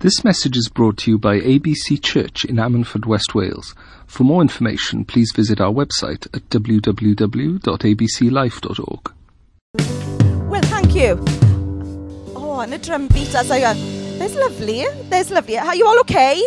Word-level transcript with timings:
This 0.00 0.24
message 0.24 0.56
is 0.56 0.68
brought 0.70 0.96
to 1.00 1.10
you 1.10 1.18
by 1.18 1.40
ABC 1.40 2.02
Church 2.02 2.46
in 2.46 2.56
Ammanford, 2.56 3.04
West 3.04 3.34
Wales. 3.34 3.74
For 4.06 4.24
more 4.24 4.40
information, 4.40 5.04
please 5.04 5.30
visit 5.36 5.60
our 5.60 5.70
website 5.70 6.26
at 6.34 6.48
www.abclife.org. 6.48 9.12
Well, 10.50 10.62
thank 10.62 10.94
you. 10.94 11.22
Oh, 12.34 12.60
and 12.60 12.72
a 12.72 12.78
drum 12.78 13.08
beat 13.08 13.34
as 13.34 13.50
I 13.50 13.60
go. 13.60 13.74
There's 14.16 14.34
lovely. 14.36 14.86
There's 15.10 15.30
lovely. 15.30 15.58
Are 15.58 15.76
you 15.76 15.86
all 15.86 16.00
okay? 16.00 16.42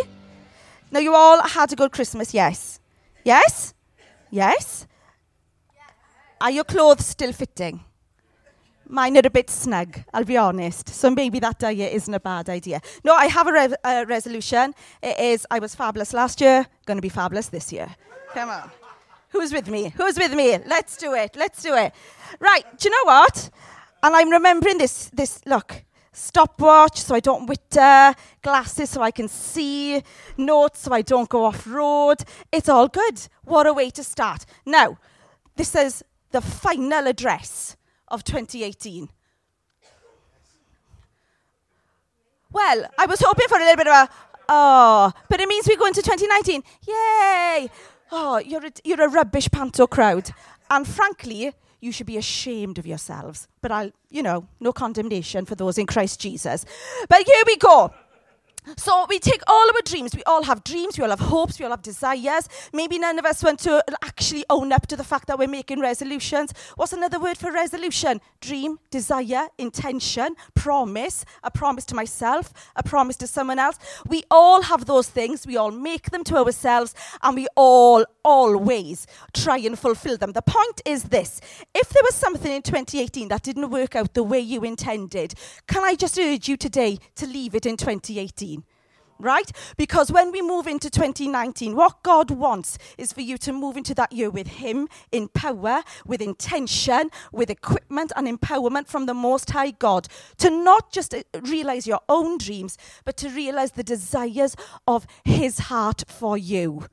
Now, 0.90 0.98
you 0.98 1.14
all 1.14 1.40
had 1.40 1.72
a 1.72 1.76
good 1.76 1.92
Christmas, 1.92 2.34
yes? 2.34 2.80
Yes? 3.24 3.72
Yes? 4.32 4.88
Are 6.40 6.50
your 6.50 6.64
clothes 6.64 7.06
still 7.06 7.32
fitting? 7.32 7.84
Mine 8.88 9.16
are 9.16 9.22
a 9.24 9.30
bit 9.30 9.50
snug, 9.50 10.00
I'll 10.12 10.24
be 10.24 10.36
honest. 10.36 10.88
So 10.88 11.10
maybe 11.10 11.40
that 11.40 11.58
diet 11.58 11.92
isn't 11.92 12.12
a 12.12 12.20
bad 12.20 12.48
idea. 12.50 12.80
No, 13.02 13.14
I 13.14 13.26
have 13.26 13.46
a, 13.46 13.76
a 13.84 14.04
resolution. 14.06 14.74
It 15.02 15.18
is 15.18 15.46
I 15.50 15.58
was 15.58 15.74
fabulous 15.74 16.12
last 16.12 16.40
year, 16.40 16.66
going 16.86 16.98
to 16.98 17.02
be 17.02 17.08
fabulous 17.08 17.48
this 17.48 17.72
year. 17.72 17.94
Come 18.34 18.50
on. 18.50 18.70
Who's 19.30 19.52
with 19.52 19.68
me? 19.68 19.92
Who's 19.96 20.16
with 20.16 20.32
me? 20.34 20.58
Let's 20.66 20.96
do 20.96 21.14
it. 21.14 21.34
Let's 21.34 21.62
do 21.62 21.74
it. 21.74 21.92
Right, 22.38 22.64
do 22.78 22.88
you 22.88 22.90
know 22.90 23.04
what? 23.04 23.50
And 24.02 24.14
I'm 24.14 24.30
remembering 24.30 24.78
this, 24.78 25.10
this 25.14 25.40
look, 25.46 25.82
stopwatch 26.12 27.00
so 27.00 27.14
I 27.14 27.20
don't 27.20 27.46
witter, 27.46 28.14
glasses 28.42 28.90
so 28.90 29.02
I 29.02 29.10
can 29.10 29.28
see, 29.28 30.02
notes 30.36 30.80
so 30.80 30.92
I 30.92 31.02
don't 31.02 31.28
go 31.28 31.46
off 31.46 31.66
road. 31.66 32.18
It's 32.52 32.68
all 32.68 32.86
good. 32.86 33.20
What 33.44 33.66
a 33.66 33.72
way 33.72 33.90
to 33.90 34.04
start. 34.04 34.44
Now, 34.66 34.98
this 35.56 35.74
is 35.74 36.04
the 36.30 36.40
final 36.40 37.06
address 37.06 37.76
of 38.14 38.24
2018. 38.24 39.08
Well, 42.52 42.86
I 42.96 43.06
was 43.06 43.20
hoping 43.20 43.48
for 43.48 43.56
a 43.58 43.60
little 43.60 43.76
bit 43.76 43.88
of 43.88 44.08
a, 44.08 44.08
oh, 44.48 45.12
but 45.28 45.40
it 45.40 45.48
means 45.48 45.66
we 45.66 45.76
go 45.76 45.86
into 45.86 46.02
2019. 46.02 46.62
Yay! 46.86 47.68
Oh, 48.12 48.38
you're 48.38 48.64
a, 48.64 48.70
you're 48.84 49.02
a 49.02 49.08
rubbish 49.08 49.50
panto 49.50 49.88
crowd. 49.88 50.30
And 50.70 50.86
frankly, 50.86 51.52
you 51.80 51.90
should 51.90 52.06
be 52.06 52.16
ashamed 52.16 52.78
of 52.78 52.86
yourselves. 52.86 53.48
But 53.60 53.72
I'll, 53.72 53.90
you 54.08 54.22
know, 54.22 54.46
no 54.60 54.72
condemnation 54.72 55.44
for 55.44 55.56
those 55.56 55.78
in 55.78 55.86
Christ 55.86 56.20
Jesus. 56.20 56.64
But 57.08 57.26
here 57.26 57.42
we 57.44 57.56
go. 57.56 57.92
So 58.76 59.06
we 59.08 59.18
take 59.18 59.42
all 59.46 59.68
of 59.68 59.74
our 59.74 59.82
dreams. 59.82 60.14
We 60.14 60.22
all 60.24 60.42
have 60.42 60.64
dreams. 60.64 60.98
We 60.98 61.04
all 61.04 61.10
have 61.10 61.20
hopes. 61.20 61.58
We 61.58 61.64
all 61.64 61.70
have 61.70 61.82
desires. 61.82 62.48
Maybe 62.72 62.98
none 62.98 63.18
of 63.18 63.24
us 63.24 63.42
want 63.42 63.60
to 63.60 63.84
actually 64.02 64.44
own 64.48 64.72
up 64.72 64.86
to 64.88 64.96
the 64.96 65.04
fact 65.04 65.26
that 65.28 65.38
we're 65.38 65.48
making 65.48 65.80
resolutions. 65.80 66.52
What's 66.76 66.92
another 66.92 67.20
word 67.20 67.36
for 67.36 67.52
resolution? 67.52 68.20
Dream, 68.40 68.78
desire, 68.90 69.48
intention, 69.58 70.36
promise, 70.54 71.24
a 71.42 71.50
promise 71.50 71.84
to 71.86 71.94
myself, 71.94 72.52
a 72.76 72.82
promise 72.82 73.16
to 73.16 73.26
someone 73.26 73.58
else. 73.58 73.78
We 74.06 74.22
all 74.30 74.62
have 74.62 74.86
those 74.86 75.08
things. 75.08 75.46
We 75.46 75.56
all 75.56 75.70
make 75.70 76.10
them 76.10 76.24
to 76.24 76.36
ourselves 76.36 76.94
and 77.22 77.36
we 77.36 77.46
all 77.56 78.04
always 78.24 79.06
try 79.34 79.58
and 79.58 79.78
fulfill 79.78 80.16
them. 80.16 80.32
The 80.32 80.42
point 80.42 80.80
is 80.84 81.04
this 81.04 81.40
if 81.74 81.88
there 81.90 82.02
was 82.02 82.14
something 82.14 82.50
in 82.50 82.62
2018 82.62 83.28
that 83.28 83.42
didn't 83.42 83.70
work 83.70 83.94
out 83.94 84.14
the 84.14 84.22
way 84.22 84.40
you 84.40 84.62
intended, 84.62 85.34
can 85.66 85.84
I 85.84 85.94
just 85.94 86.18
urge 86.18 86.48
you 86.48 86.56
today 86.56 86.98
to 87.16 87.26
leave 87.26 87.54
it 87.54 87.66
in 87.66 87.76
2018? 87.76 88.53
Right? 89.18 89.50
Because 89.76 90.10
when 90.10 90.32
we 90.32 90.42
move 90.42 90.66
into 90.66 90.90
2019, 90.90 91.74
what 91.74 92.02
God 92.02 92.30
wants 92.30 92.78
is 92.98 93.12
for 93.12 93.20
you 93.20 93.38
to 93.38 93.52
move 93.52 93.76
into 93.76 93.94
that 93.94 94.12
year 94.12 94.30
with 94.30 94.46
Him 94.46 94.88
in 95.12 95.28
power, 95.28 95.82
with 96.06 96.20
intention, 96.20 97.10
with 97.32 97.50
equipment 97.50 98.12
and 98.16 98.26
empowerment 98.26 98.88
from 98.88 99.06
the 99.06 99.14
Most 99.14 99.50
High 99.50 99.72
God. 99.72 100.08
To 100.38 100.50
not 100.50 100.92
just 100.92 101.14
uh, 101.14 101.22
realize 101.42 101.86
your 101.86 102.00
own 102.08 102.38
dreams, 102.38 102.76
but 103.04 103.16
to 103.18 103.28
realize 103.28 103.72
the 103.72 103.84
desires 103.84 104.56
of 104.86 105.06
His 105.24 105.58
heart 105.58 106.04
for 106.08 106.36
you. 106.36 106.84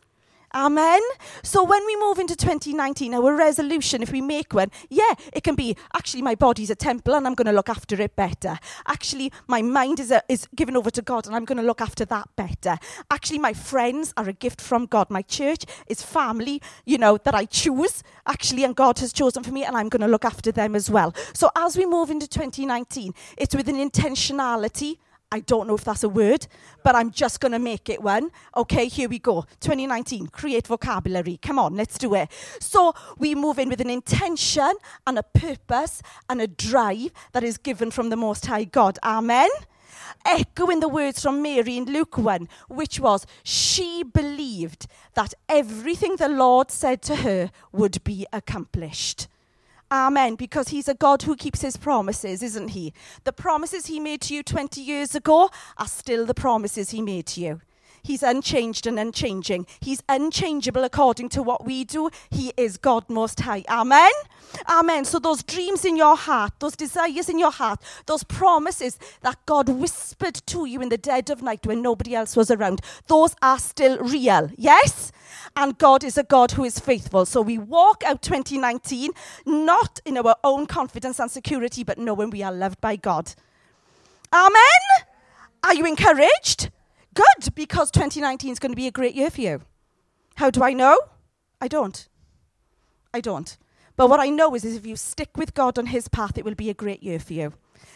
Amen. 0.53 1.02
So 1.44 1.63
when 1.63 1.85
we 1.85 1.95
move 1.95 2.19
into 2.19 2.35
2019, 2.35 3.13
our 3.13 3.35
resolution, 3.35 4.03
if 4.03 4.11
we 4.11 4.19
make 4.19 4.53
one, 4.53 4.69
yeah, 4.89 5.13
it 5.31 5.44
can 5.44 5.56
be 5.56 5.78
actually 5.95 6.22
my 6.22 6.35
body's 6.35 6.69
a 6.69 6.75
temple 6.75 7.13
and 7.13 7.25
I'm 7.25 7.35
going 7.35 7.45
to 7.45 7.53
look 7.53 7.69
after 7.69 8.00
it 8.01 8.17
better. 8.17 8.59
Actually, 8.85 9.31
my 9.47 9.61
mind 9.61 10.01
is, 10.01 10.11
a, 10.11 10.22
is 10.28 10.47
given 10.53 10.75
over 10.75 10.90
to 10.91 11.01
God 11.01 11.25
and 11.25 11.35
I'm 11.35 11.45
going 11.45 11.57
to 11.57 11.63
look 11.63 11.79
after 11.79 12.03
that 12.06 12.28
better. 12.35 12.78
Actually, 13.09 13.40
my 13.40 13.53
friends 13.53 14.13
are 14.17 14.28
a 14.28 14.34
gift 14.34 14.59
from 14.59 14.88
God. 14.88 15.09
My 15.09 15.22
church 15.22 15.66
is 15.88 16.03
family, 16.03 16.61
you 16.85 16.97
know, 16.97 17.17
that 17.17 17.34
I 17.34 17.45
choose 17.45 18.03
actually, 18.28 18.66
and 18.66 18.75
God 18.75 19.00
has 19.00 19.13
chosen 19.13 19.44
for 19.44 19.51
me 19.51 19.63
and 19.63 19.78
I'm 19.78 19.88
going 19.88 20.01
to 20.01 20.07
look 20.07 20.25
after 20.25 20.51
them 20.51 20.75
as 20.75 20.90
well. 20.90 21.16
So 21.34 21.50
as 21.56 21.78
we 21.78 21.85
move 21.85 22.09
into 22.09 22.28
2019, 22.28 23.13
it's 23.38 23.56
with 23.56 23.69
an 23.69 23.78
intentionality 23.78 24.97
I 25.34 25.40
don't 25.40 25.66
know 25.66 25.75
if 25.75 25.86
that's 25.86 26.03
a 26.03 26.09
word, 26.09 26.46
but 26.84 26.94
I'm 26.94 27.09
just 27.09 27.40
going 27.40 27.53
to 27.53 27.59
make 27.59 27.88
it 27.88 28.02
one. 28.02 28.31
Okay, 28.58 28.88
here 28.88 29.08
we 29.08 29.18
go. 29.18 29.46
2019, 29.62 30.28
create 30.28 30.68
vocabulary. 30.68 31.38
Come 31.42 31.58
on, 31.58 31.78
let's 31.78 31.97
do 31.97 32.14
it. 32.16 32.30
So 32.59 32.94
we 33.18 33.34
move 33.34 33.58
in 33.58 33.70
with 33.70 33.80
an 33.80 33.90
intention 33.90 34.74
and 35.08 35.18
a 35.18 35.24
purpose 35.24 36.02
and 36.30 36.41
a 36.41 36.47
drive 36.47 37.12
that 37.31 37.46
is 37.46 37.58
given 37.58 37.91
from 37.91 38.09
the 38.09 38.18
Most 38.18 38.47
High 38.47 38.66
God. 38.66 39.00
Amen. 39.03 39.50
Echoing 40.25 40.81
the 40.81 40.90
words 40.90 41.22
from 41.22 41.41
Mary 41.41 41.78
in 41.78 41.86
Luke 41.86 42.18
1, 42.18 42.50
which 42.68 43.00
was, 43.00 43.25
she 43.41 44.03
believed 44.03 44.88
that 45.14 45.34
everything 45.47 46.18
the 46.18 46.28
Lord 46.28 46.72
said 46.72 47.02
to 47.03 47.16
her 47.18 47.52
would 47.72 48.03
be 48.03 48.28
accomplished. 48.34 49.30
Amen. 49.91 50.35
Because 50.35 50.69
he's 50.69 50.88
a 50.88 50.94
God 50.94 51.24
who 51.24 51.35
keeps 51.35 51.62
his 51.62 51.75
promises, 51.75 52.41
isn't 52.41 52.69
he? 52.69 52.94
The 53.25 53.34
promises 53.34 53.88
he 53.88 54.00
made 54.00 54.22
to 54.22 54.34
you 54.34 54.41
20 54.41 54.79
years 54.79 55.16
ago 55.16 55.50
are 55.78 55.88
still 55.88 56.25
the 56.25 56.34
promises 56.34 56.91
he 56.91 57.02
made 57.02 57.25
to 57.28 57.41
you. 57.41 57.62
He's 58.03 58.23
unchanged 58.23 58.88
and 58.88 59.00
unchanging. 59.00 59.67
He's 59.79 60.01
unchangeable 60.09 60.84
according 60.84 61.29
to 61.29 61.44
what 61.44 61.66
we 61.66 61.84
do. 61.84 62.09
He 62.29 62.53
is 62.57 62.78
God 62.78 63.09
Most 63.09 63.41
High. 63.41 63.63
Amen. 63.69 64.12
Amen. 64.69 65.06
So, 65.06 65.19
those 65.19 65.44
dreams 65.44 65.85
in 65.85 65.95
your 65.95 66.16
heart, 66.16 66.53
those 66.59 66.75
desires 66.75 67.29
in 67.29 67.40
your 67.40 67.51
heart, 67.51 67.81
those 68.06 68.23
promises 68.23 68.97
that 69.22 69.38
God 69.45 69.69
whispered 69.69 70.35
to 70.47 70.66
you 70.66 70.81
in 70.81 70.90
the 70.90 70.97
dead 70.97 71.29
of 71.29 71.41
night 71.41 71.66
when 71.66 71.81
nobody 71.81 72.16
else 72.16 72.35
was 72.35 72.51
around, 72.51 72.81
those 73.07 73.35
are 73.41 73.59
still 73.59 73.97
real. 74.00 74.50
Yes? 74.57 75.11
And 75.56 75.78
God 75.78 76.03
is 76.03 76.17
a 76.17 76.23
God 76.23 76.51
who 76.51 76.63
is 76.63 76.79
faithful. 76.79 77.25
So, 77.25 77.41
we 77.41 77.57
walk 77.57 78.03
out 78.06 78.22
2019 78.22 79.11
not 79.45 80.00
in 80.06 80.17
our 80.17 80.35
own 80.44 80.66
confidence 80.66 81.19
and 81.19 81.29
security, 81.31 81.84
but 81.84 81.97
knowing 81.97 82.29
we 82.29 82.44
are 82.44 82.53
loved 82.53 82.81
by 82.81 82.95
God. 82.95 83.34
Amen. 84.34 85.07
Are 85.63 85.75
you 85.75 85.85
encouraged? 85.85 86.72
Good, 87.13 87.53
because 87.55 87.91
2019 87.91 88.51
is 88.51 88.59
going 88.59 88.72
to 88.72 88.75
be 88.75 88.88
a 88.88 88.91
great 88.91 89.16
year 89.16 89.29
for 89.29 89.41
you. 89.41 89.61
How 90.35 90.49
do 90.49 90.63
I 90.63 90.73
know? 90.73 90.97
I 91.59 91.67
don't. 91.67 92.07
I 93.13 93.22
don't. 93.22 93.57
But 93.97 94.09
what 94.09 94.19
I 94.19 94.29
know 94.29 94.55
is, 94.55 94.63
is 94.63 94.75
if 94.75 94.85
you 94.85 94.95
stick 94.95 95.38
with 95.38 95.53
God 95.53 95.77
on 95.77 95.88
His 95.88 96.07
path, 96.07 96.38
it 96.38 96.45
will 96.45 96.55
be 96.55 96.69
a 96.69 96.73
great 96.73 97.03
year 97.03 97.19
for 97.19 97.33
you. 97.33 97.53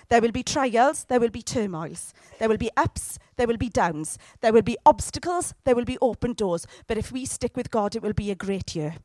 There 0.10 0.22
will 0.22 0.32
be 0.32 0.44
trials, 0.44 1.06
there 1.06 1.20
will 1.20 1.30
be 1.30 1.42
turmoils, 1.42 2.14
there 2.38 2.50
will 2.50 2.58
be 2.58 2.70
ups, 2.78 3.18
there 3.38 3.48
will 3.48 3.58
be 3.58 3.70
downs, 3.70 4.20
there 4.42 4.54
will 4.54 4.62
be 4.62 4.78
obstacles, 4.86 5.54
there 5.64 5.76
will 5.76 5.86
be 5.86 5.98
open 6.02 6.34
doors. 6.34 6.68
But 6.88 6.98
if 6.98 7.12
we 7.12 7.26
stick 7.26 7.56
with 7.56 7.72
God, 7.72 7.96
it 7.96 8.04
will 8.04 8.14
be 8.14 8.30
a 8.30 8.36
great 8.36 8.76
year. 8.76 8.96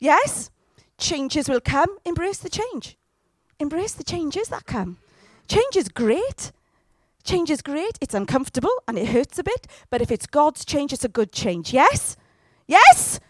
Yes? 0.00 0.50
Changes 0.98 1.48
will 1.48 1.60
come. 1.60 1.96
Embrace 2.04 2.38
the 2.38 2.50
change. 2.50 2.96
Embrace 3.58 3.92
the 3.92 4.04
changes 4.04 4.48
that 4.48 4.66
come. 4.66 4.98
Change 5.46 5.76
is 5.76 5.88
great. 5.88 6.52
Change 7.28 7.50
is 7.50 7.60
great, 7.60 7.98
it's 8.00 8.14
uncomfortable 8.14 8.72
and 8.88 8.98
it 8.98 9.08
hurts 9.08 9.38
a 9.38 9.44
bit, 9.44 9.66
but 9.90 10.00
if 10.00 10.10
it's 10.10 10.26
God's 10.26 10.64
change, 10.64 10.94
it's 10.94 11.04
a 11.04 11.10
good 11.10 11.30
change. 11.30 11.74
Yes? 11.74 12.16
Yes? 12.66 13.20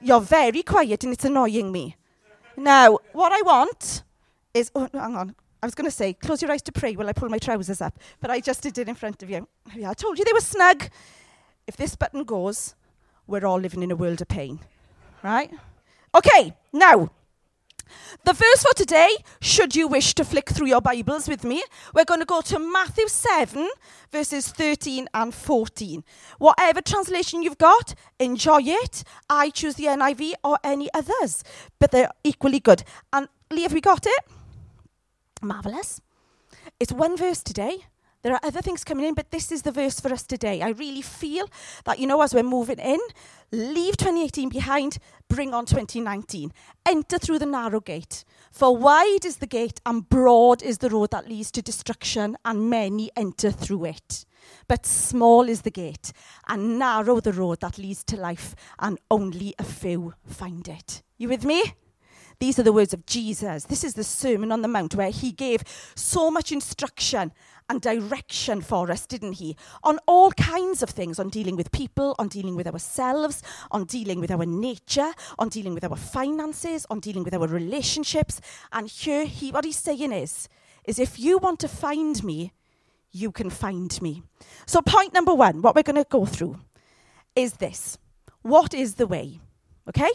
You're 0.00 0.20
very 0.20 0.64
quiet 0.64 1.04
and 1.04 1.12
it's 1.12 1.24
annoying 1.24 1.70
me. 1.70 1.94
Now, 2.56 2.98
what 3.12 3.30
I 3.30 3.42
want 3.42 4.02
is, 4.52 4.72
oh, 4.74 4.88
hang 4.92 5.14
on. 5.14 5.36
I 5.62 5.66
was 5.66 5.76
going 5.76 5.88
to 5.88 5.94
say, 5.94 6.12
close 6.12 6.42
your 6.42 6.50
eyes 6.50 6.62
to 6.62 6.72
pray 6.72 6.96
while 6.96 7.08
I 7.08 7.12
pull 7.12 7.28
my 7.28 7.38
trousers 7.38 7.80
up, 7.80 7.96
but 8.20 8.32
I 8.32 8.40
just 8.40 8.62
did 8.62 8.78
it 8.78 8.88
in 8.88 8.96
front 8.96 9.22
of 9.22 9.30
you. 9.30 9.46
I 9.86 9.94
told 9.94 10.18
you 10.18 10.24
they 10.24 10.32
were 10.32 10.40
snug. 10.40 10.88
If 11.68 11.76
this 11.76 11.94
button 11.94 12.24
goes, 12.24 12.74
we're 13.28 13.46
all 13.46 13.60
living 13.60 13.84
in 13.84 13.92
a 13.92 13.96
world 13.96 14.20
of 14.20 14.26
pain. 14.26 14.58
Right? 15.22 15.52
Okay, 16.16 16.52
now, 16.72 17.12
the 18.24 18.32
verse 18.32 18.62
for 18.62 18.74
today, 18.74 19.08
should 19.40 19.76
you 19.76 19.88
wish 19.88 20.14
to 20.14 20.24
flick 20.24 20.50
through 20.50 20.68
your 20.68 20.80
Bibles 20.80 21.28
with 21.28 21.44
me, 21.44 21.62
we're 21.94 22.04
going 22.04 22.20
to 22.20 22.26
go 22.26 22.40
to 22.42 22.58
Matthew 22.58 23.08
7, 23.08 23.68
verses 24.10 24.48
13 24.48 25.08
and 25.14 25.34
14. 25.34 26.04
Whatever 26.38 26.80
translation 26.80 27.42
you've 27.42 27.58
got, 27.58 27.94
enjoy 28.18 28.60
it. 28.62 29.04
I 29.30 29.50
choose 29.50 29.74
the 29.74 29.84
NIV 29.84 30.32
or 30.42 30.58
any 30.64 30.88
others, 30.94 31.44
but 31.78 31.90
they're 31.90 32.10
equally 32.24 32.60
good. 32.60 32.82
And 33.12 33.28
Lee, 33.50 33.62
have 33.62 33.72
we 33.72 33.80
got 33.80 34.06
it? 34.06 34.24
Marvellous. 35.42 36.00
It's 36.80 36.92
one 36.92 37.16
verse 37.16 37.42
today. 37.42 37.84
There 38.26 38.34
are 38.34 38.40
other 38.42 38.60
things 38.60 38.82
coming 38.82 39.04
in, 39.04 39.14
but 39.14 39.30
this 39.30 39.52
is 39.52 39.62
the 39.62 39.70
verse 39.70 40.00
for 40.00 40.12
us 40.12 40.24
today. 40.24 40.60
I 40.60 40.70
really 40.70 41.00
feel 41.00 41.48
that, 41.84 42.00
you 42.00 42.08
know, 42.08 42.20
as 42.22 42.34
we're 42.34 42.42
moving 42.42 42.80
in, 42.80 42.98
leave 43.52 43.96
2018 43.96 44.48
behind, 44.48 44.98
bring 45.28 45.54
on 45.54 45.64
2019. 45.64 46.52
Enter 46.84 47.18
through 47.18 47.38
the 47.38 47.46
narrow 47.46 47.78
gate. 47.78 48.24
For 48.50 48.76
wide 48.76 49.24
is 49.24 49.36
the 49.36 49.46
gate 49.46 49.80
and 49.86 50.08
broad 50.08 50.60
is 50.60 50.78
the 50.78 50.90
road 50.90 51.12
that 51.12 51.28
leads 51.28 51.52
to 51.52 51.62
destruction, 51.62 52.36
and 52.44 52.68
many 52.68 53.12
enter 53.14 53.52
through 53.52 53.84
it. 53.84 54.26
But 54.66 54.86
small 54.86 55.48
is 55.48 55.62
the 55.62 55.70
gate, 55.70 56.12
and 56.48 56.80
narrow 56.80 57.20
the 57.20 57.32
road 57.32 57.60
that 57.60 57.78
leads 57.78 58.02
to 58.06 58.16
life, 58.16 58.56
and 58.80 58.98
only 59.08 59.54
a 59.56 59.62
few 59.62 60.14
find 60.26 60.66
it. 60.66 61.04
You 61.16 61.28
with 61.28 61.44
me? 61.44 61.74
These 62.38 62.58
are 62.58 62.62
the 62.62 62.72
words 62.72 62.92
of 62.92 63.06
Jesus. 63.06 63.64
This 63.64 63.82
is 63.82 63.94
the 63.94 64.04
Sermon 64.04 64.52
on 64.52 64.62
the 64.62 64.68
Mount 64.68 64.94
where 64.94 65.10
he 65.10 65.32
gave 65.32 65.62
so 65.94 66.30
much 66.30 66.52
instruction 66.52 67.32
and 67.68 67.80
direction 67.80 68.60
for 68.60 68.90
us, 68.90 69.06
didn't 69.06 69.34
he? 69.34 69.56
On 69.82 69.98
all 70.06 70.30
kinds 70.32 70.82
of 70.82 70.90
things 70.90 71.18
on 71.18 71.30
dealing 71.30 71.56
with 71.56 71.72
people, 71.72 72.14
on 72.18 72.28
dealing 72.28 72.54
with 72.54 72.66
ourselves, 72.66 73.42
on 73.70 73.84
dealing 73.84 74.20
with 74.20 74.30
our 74.30 74.44
nature, 74.44 75.12
on 75.38 75.48
dealing 75.48 75.74
with 75.74 75.84
our 75.84 75.96
finances, 75.96 76.86
on 76.90 77.00
dealing 77.00 77.24
with 77.24 77.34
our 77.34 77.46
relationships. 77.46 78.40
And 78.70 78.88
here, 78.88 79.24
he, 79.24 79.50
what 79.50 79.64
he's 79.64 79.78
saying 79.78 80.12
is, 80.12 80.48
is 80.84 80.98
if 80.98 81.18
you 81.18 81.38
want 81.38 81.58
to 81.60 81.68
find 81.68 82.22
me, 82.22 82.52
you 83.12 83.32
can 83.32 83.50
find 83.50 84.00
me. 84.02 84.22
So, 84.66 84.82
point 84.82 85.14
number 85.14 85.34
one, 85.34 85.62
what 85.62 85.74
we're 85.74 85.82
going 85.82 85.96
to 85.96 86.06
go 86.08 86.26
through 86.26 86.60
is 87.34 87.54
this 87.54 87.98
What 88.42 88.74
is 88.74 88.94
the 88.94 89.06
way? 89.06 89.40
Okay? 89.88 90.10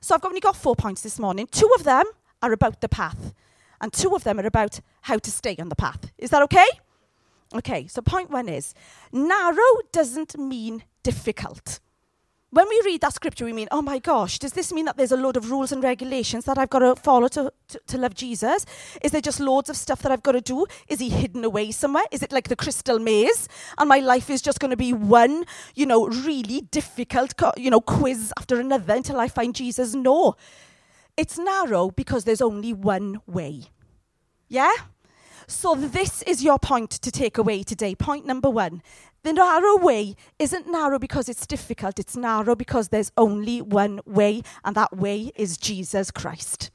So, 0.00 0.14
I've 0.14 0.24
only 0.24 0.40
got 0.40 0.56
four 0.56 0.76
points 0.76 1.02
this 1.02 1.18
morning. 1.18 1.46
Two 1.50 1.70
of 1.76 1.84
them 1.84 2.04
are 2.42 2.52
about 2.52 2.80
the 2.80 2.88
path, 2.88 3.34
and 3.80 3.92
two 3.92 4.14
of 4.14 4.24
them 4.24 4.38
are 4.40 4.46
about 4.46 4.80
how 5.02 5.18
to 5.18 5.30
stay 5.30 5.56
on 5.58 5.68
the 5.68 5.76
path. 5.76 6.10
Is 6.18 6.30
that 6.30 6.42
okay? 6.42 6.66
Okay, 7.54 7.86
so 7.88 8.00
point 8.00 8.30
one 8.30 8.48
is 8.48 8.74
narrow 9.12 9.72
doesn't 9.92 10.38
mean 10.38 10.84
difficult. 11.02 11.80
When 12.52 12.68
we 12.68 12.82
read 12.84 13.00
that 13.02 13.14
scripture, 13.14 13.44
we 13.44 13.52
mean, 13.52 13.68
oh 13.70 13.80
my 13.80 14.00
gosh, 14.00 14.40
does 14.40 14.54
this 14.54 14.72
mean 14.72 14.84
that 14.86 14.96
there's 14.96 15.12
a 15.12 15.16
load 15.16 15.36
of 15.36 15.52
rules 15.52 15.70
and 15.70 15.84
regulations 15.84 16.46
that 16.46 16.58
I've 16.58 16.68
got 16.68 16.80
to 16.80 16.96
follow 16.96 17.28
to, 17.28 17.52
to, 17.68 17.80
to, 17.86 17.96
love 17.98 18.14
Jesus? 18.14 18.66
Is 19.02 19.12
there 19.12 19.20
just 19.20 19.38
loads 19.38 19.70
of 19.70 19.76
stuff 19.76 20.02
that 20.02 20.10
I've 20.10 20.24
got 20.24 20.32
to 20.32 20.40
do? 20.40 20.66
Is 20.88 20.98
he 20.98 21.10
hidden 21.10 21.44
away 21.44 21.70
somewhere? 21.70 22.02
Is 22.10 22.24
it 22.24 22.32
like 22.32 22.48
the 22.48 22.56
crystal 22.56 22.98
maze? 22.98 23.48
And 23.78 23.88
my 23.88 24.00
life 24.00 24.28
is 24.28 24.42
just 24.42 24.58
going 24.58 24.72
to 24.72 24.76
be 24.76 24.92
one, 24.92 25.44
you 25.76 25.86
know, 25.86 26.08
really 26.08 26.62
difficult, 26.62 27.34
you 27.56 27.70
know, 27.70 27.80
quiz 27.80 28.32
after 28.36 28.58
another 28.58 28.94
until 28.94 29.20
I 29.20 29.28
find 29.28 29.54
Jesus? 29.54 29.94
No. 29.94 30.34
It's 31.16 31.38
narrow 31.38 31.92
because 31.92 32.24
there's 32.24 32.42
only 32.42 32.72
one 32.72 33.20
way. 33.28 33.66
Yeah? 34.48 34.72
So, 35.50 35.74
this 35.74 36.22
is 36.22 36.44
your 36.44 36.60
point 36.60 36.90
to 36.92 37.10
take 37.10 37.36
away 37.36 37.64
today. 37.64 37.96
Point 37.96 38.24
number 38.24 38.48
one. 38.48 38.82
The 39.24 39.32
narrow 39.32 39.76
way 39.76 40.14
isn't 40.38 40.70
narrow 40.70 41.00
because 41.00 41.28
it's 41.28 41.44
difficult, 41.44 41.98
it's 41.98 42.16
narrow 42.16 42.54
because 42.54 42.88
there's 42.88 43.10
only 43.16 43.60
one 43.60 44.00
way, 44.06 44.42
and 44.64 44.76
that 44.76 44.96
way 44.96 45.32
is 45.34 45.58
Jesus 45.58 46.12
Christ. 46.12 46.70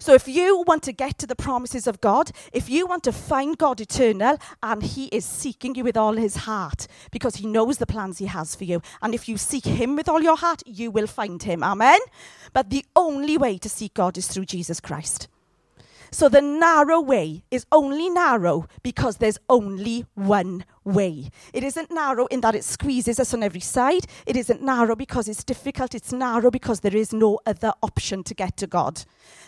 So, 0.00 0.12
if 0.12 0.26
you 0.26 0.64
want 0.66 0.82
to 0.82 0.92
get 0.92 1.18
to 1.18 1.26
the 1.26 1.36
promises 1.36 1.86
of 1.86 2.00
God, 2.00 2.32
if 2.52 2.68
you 2.68 2.84
want 2.84 3.04
to 3.04 3.12
find 3.12 3.56
God 3.56 3.80
eternal, 3.80 4.38
and 4.60 4.82
He 4.82 5.04
is 5.06 5.24
seeking 5.24 5.76
you 5.76 5.84
with 5.84 5.96
all 5.96 6.14
His 6.14 6.34
heart 6.34 6.88
because 7.12 7.36
He 7.36 7.46
knows 7.46 7.78
the 7.78 7.86
plans 7.86 8.18
He 8.18 8.26
has 8.26 8.56
for 8.56 8.64
you, 8.64 8.82
and 9.02 9.14
if 9.14 9.28
you 9.28 9.36
seek 9.36 9.66
Him 9.66 9.94
with 9.94 10.08
all 10.08 10.20
your 10.20 10.36
heart, 10.36 10.64
you 10.66 10.90
will 10.90 11.06
find 11.06 11.40
Him. 11.40 11.62
Amen? 11.62 12.00
But 12.52 12.70
the 12.70 12.84
only 12.96 13.38
way 13.38 13.56
to 13.58 13.68
seek 13.68 13.94
God 13.94 14.18
is 14.18 14.26
through 14.26 14.46
Jesus 14.46 14.80
Christ. 14.80 15.28
So 16.14 16.28
the 16.28 16.40
narrow 16.40 17.00
way 17.00 17.42
is 17.50 17.66
only 17.72 18.08
narrow 18.08 18.68
because 18.84 19.16
there's 19.16 19.40
only 19.48 20.06
one 20.14 20.64
way. 20.84 21.30
It 21.52 21.64
isn't 21.64 21.90
narrow 21.90 22.26
in 22.26 22.40
that 22.42 22.54
it 22.54 22.62
squeezes 22.62 23.18
us 23.18 23.34
on 23.34 23.42
every 23.42 23.58
side. 23.58 24.06
It 24.24 24.36
isn't 24.36 24.62
narrow 24.62 24.94
because 24.94 25.26
it's 25.26 25.42
difficult. 25.42 25.92
It's 25.92 26.12
narrow 26.12 26.52
because 26.52 26.80
there 26.80 26.94
is 26.94 27.12
no 27.12 27.40
other 27.46 27.72
option 27.82 28.22
to 28.22 28.32
get 28.32 28.56
to 28.58 28.68
God. 28.68 29.02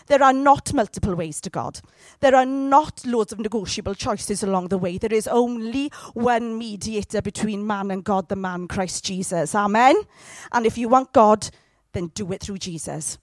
There 0.07 0.21
are 0.21 0.33
not 0.33 0.73
multiple 0.73 1.15
ways 1.15 1.39
to 1.41 1.49
God. 1.49 1.79
There 2.19 2.35
are 2.35 2.45
not 2.45 3.05
loads 3.05 3.31
of 3.31 3.39
negotiable 3.39 3.95
choices 3.95 4.43
along 4.43 4.67
the 4.67 4.77
way. 4.77 4.97
There 4.97 5.13
is 5.13 5.29
only 5.29 5.89
one 6.15 6.57
mediator 6.57 7.21
between 7.21 7.65
man 7.65 7.91
and 7.91 8.03
God, 8.03 8.27
the 8.27 8.35
man 8.35 8.67
Christ 8.67 9.05
Jesus. 9.05 9.55
Amen. 9.55 9.95
And 10.51 10.65
if 10.65 10.77
you 10.77 10.89
want 10.89 11.13
God, 11.13 11.49
then 11.93 12.07
do 12.07 12.29
it 12.33 12.41
through 12.41 12.57
Jesus. 12.57 13.19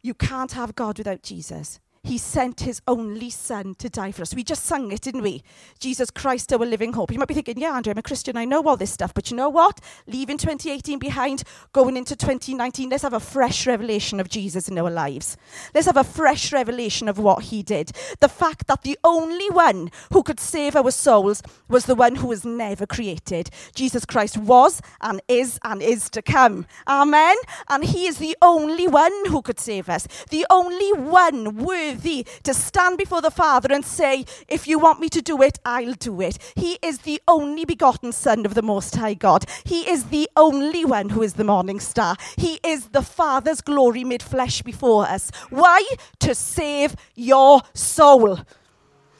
You 0.00 0.14
can't 0.14 0.52
have 0.52 0.74
God 0.74 0.96
without 0.96 1.22
Jesus. 1.22 1.80
He 2.06 2.18
sent 2.18 2.60
his 2.60 2.80
only 2.86 3.30
son 3.30 3.74
to 3.80 3.88
die 3.88 4.12
for 4.12 4.22
us. 4.22 4.32
We 4.32 4.44
just 4.44 4.64
sung 4.64 4.92
it, 4.92 5.00
didn't 5.00 5.22
we? 5.22 5.42
Jesus 5.80 6.08
Christ, 6.08 6.52
our 6.52 6.60
living 6.60 6.92
hope. 6.92 7.10
You 7.10 7.18
might 7.18 7.26
be 7.26 7.34
thinking, 7.34 7.58
yeah, 7.58 7.72
Andrea, 7.72 7.94
I'm 7.94 7.98
a 7.98 8.02
Christian. 8.02 8.36
I 8.36 8.44
know 8.44 8.62
all 8.62 8.76
this 8.76 8.92
stuff. 8.92 9.12
But 9.12 9.28
you 9.28 9.36
know 9.36 9.48
what? 9.48 9.80
Leaving 10.06 10.38
2018 10.38 11.00
behind, 11.00 11.42
going 11.72 11.96
into 11.96 12.14
2019, 12.14 12.90
let's 12.90 13.02
have 13.02 13.12
a 13.12 13.18
fresh 13.18 13.66
revelation 13.66 14.20
of 14.20 14.28
Jesus 14.28 14.68
in 14.68 14.78
our 14.78 14.88
lives. 14.88 15.36
Let's 15.74 15.88
have 15.88 15.96
a 15.96 16.04
fresh 16.04 16.52
revelation 16.52 17.08
of 17.08 17.18
what 17.18 17.42
he 17.42 17.64
did. 17.64 17.90
The 18.20 18.28
fact 18.28 18.68
that 18.68 18.82
the 18.82 18.96
only 19.02 19.50
one 19.50 19.90
who 20.12 20.22
could 20.22 20.38
save 20.38 20.76
our 20.76 20.92
souls 20.92 21.42
was 21.68 21.86
the 21.86 21.96
one 21.96 22.14
who 22.14 22.28
was 22.28 22.44
never 22.44 22.86
created. 22.86 23.50
Jesus 23.74 24.04
Christ 24.04 24.38
was 24.38 24.80
and 25.00 25.20
is 25.26 25.58
and 25.64 25.82
is 25.82 26.08
to 26.10 26.22
come. 26.22 26.66
Amen. 26.86 27.34
And 27.68 27.84
he 27.84 28.06
is 28.06 28.18
the 28.18 28.36
only 28.42 28.86
one 28.86 29.26
who 29.26 29.42
could 29.42 29.58
save 29.58 29.88
us. 29.88 30.06
The 30.30 30.46
only 30.50 30.92
one 30.92 31.56
worthy 31.56 31.95
worthy 31.96 32.26
to 32.42 32.54
stand 32.54 32.98
before 32.98 33.22
the 33.22 33.30
Father 33.30 33.72
and 33.72 33.84
say, 33.84 34.24
If 34.48 34.66
you 34.66 34.78
want 34.78 35.00
me 35.00 35.08
to 35.10 35.22
do 35.22 35.42
it, 35.42 35.58
I'll 35.64 35.94
do 35.94 36.20
it. 36.20 36.38
He 36.54 36.78
is 36.82 36.98
the 37.00 37.20
only 37.26 37.64
begotten 37.64 38.12
Son 38.12 38.44
of 38.46 38.54
the 38.54 38.62
Most 38.62 38.96
High 38.96 39.14
God. 39.14 39.44
He 39.64 39.88
is 39.88 40.04
the 40.04 40.28
only 40.36 40.84
one 40.84 41.10
who 41.10 41.22
is 41.22 41.34
the 41.34 41.44
morning 41.44 41.80
star. 41.80 42.16
He 42.36 42.60
is 42.64 42.88
the 42.88 43.02
Father's 43.02 43.60
glory 43.60 44.04
made 44.04 44.22
flesh 44.22 44.62
before 44.62 45.04
us. 45.06 45.30
Why? 45.50 45.84
To 46.20 46.34
save 46.34 46.96
your 47.14 47.62
soul. 47.74 48.40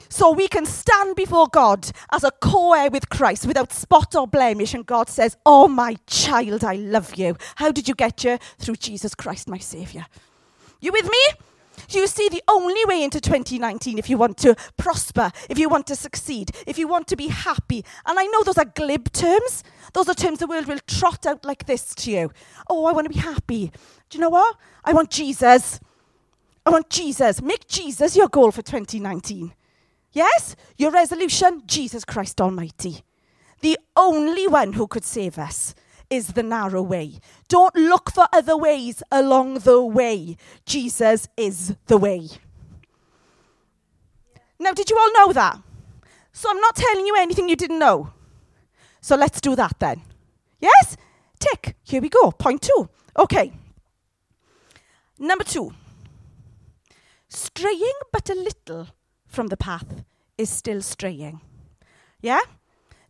So 0.08 0.30
we 0.30 0.48
can 0.48 0.66
stand 0.66 1.16
before 1.16 1.48
God 1.48 1.90
as 2.12 2.24
a 2.24 2.30
co 2.30 2.72
heir 2.74 2.90
with 2.90 3.08
Christ 3.10 3.46
without 3.46 3.72
spot 3.72 4.14
or 4.14 4.26
blemish. 4.26 4.74
And 4.74 4.86
God 4.86 5.08
says, 5.08 5.36
Oh, 5.44 5.68
my 5.68 5.96
child, 6.06 6.64
I 6.64 6.76
love 6.76 7.14
you. 7.16 7.36
How 7.56 7.72
did 7.72 7.88
you 7.88 7.94
get 7.94 8.20
here? 8.20 8.38
Through 8.58 8.76
Jesus 8.76 9.14
Christ, 9.14 9.48
my 9.48 9.58
Savior. 9.58 10.06
You 10.80 10.92
with 10.92 11.04
me? 11.04 11.45
You 11.90 12.06
see, 12.06 12.28
the 12.28 12.42
only 12.48 12.84
way 12.84 13.02
into 13.02 13.20
2019, 13.20 13.98
if 13.98 14.10
you 14.10 14.18
want 14.18 14.36
to 14.38 14.56
prosper, 14.76 15.30
if 15.48 15.58
you 15.58 15.68
want 15.68 15.86
to 15.88 15.96
succeed, 15.96 16.50
if 16.66 16.78
you 16.78 16.88
want 16.88 17.06
to 17.08 17.16
be 17.16 17.28
happy, 17.28 17.84
and 18.04 18.18
I 18.18 18.26
know 18.26 18.42
those 18.42 18.58
are 18.58 18.64
glib 18.64 19.12
terms, 19.12 19.62
those 19.92 20.08
are 20.08 20.14
terms 20.14 20.38
the 20.38 20.46
world 20.46 20.66
will 20.66 20.78
trot 20.86 21.26
out 21.26 21.44
like 21.44 21.66
this 21.66 21.94
to 21.96 22.10
you. 22.10 22.32
Oh, 22.68 22.84
I 22.86 22.92
want 22.92 23.06
to 23.06 23.12
be 23.12 23.20
happy. 23.20 23.72
Do 24.10 24.18
you 24.18 24.20
know 24.20 24.30
what? 24.30 24.56
I 24.84 24.92
want 24.92 25.10
Jesus. 25.10 25.80
I 26.64 26.70
want 26.70 26.90
Jesus. 26.90 27.40
Make 27.40 27.66
Jesus 27.68 28.16
your 28.16 28.28
goal 28.28 28.50
for 28.50 28.62
2019. 28.62 29.54
Yes? 30.12 30.56
Your 30.76 30.90
resolution, 30.90 31.62
Jesus 31.66 32.04
Christ 32.04 32.40
Almighty. 32.40 33.02
The 33.60 33.78
only 33.96 34.46
one 34.46 34.74
who 34.74 34.86
could 34.86 35.04
save 35.04 35.38
us 35.38 35.74
is 36.10 36.28
the 36.28 36.42
narrow 36.42 36.82
way. 36.82 37.20
Don't 37.48 37.74
look 37.74 38.10
for 38.10 38.26
other 38.32 38.56
ways 38.56 39.02
along 39.10 39.60
the 39.60 39.82
way. 39.84 40.36
Jesus 40.64 41.28
is 41.36 41.74
the 41.86 41.96
way. 41.96 42.28
Now, 44.58 44.72
did 44.72 44.90
you 44.90 44.98
all 44.98 45.12
know 45.12 45.32
that? 45.32 45.58
So 46.32 46.50
I'm 46.50 46.60
not 46.60 46.76
telling 46.76 47.06
you 47.06 47.16
anything 47.16 47.48
you 47.48 47.56
didn't 47.56 47.78
know. 47.78 48.12
So 49.00 49.16
let's 49.16 49.40
do 49.40 49.54
that 49.56 49.78
then. 49.78 50.02
Yes? 50.60 50.96
Tick. 51.38 51.76
Here 51.82 52.00
we 52.00 52.08
go. 52.08 52.30
Point 52.32 52.62
two. 52.62 52.88
Okay. 53.18 53.52
Number 55.18 55.44
two. 55.44 55.72
Straying 57.28 57.98
but 58.12 58.28
a 58.30 58.34
little 58.34 58.88
from 59.26 59.48
the 59.48 59.56
path 59.56 60.04
is 60.38 60.50
still 60.50 60.80
straying. 60.80 61.40
Yeah? 62.20 62.40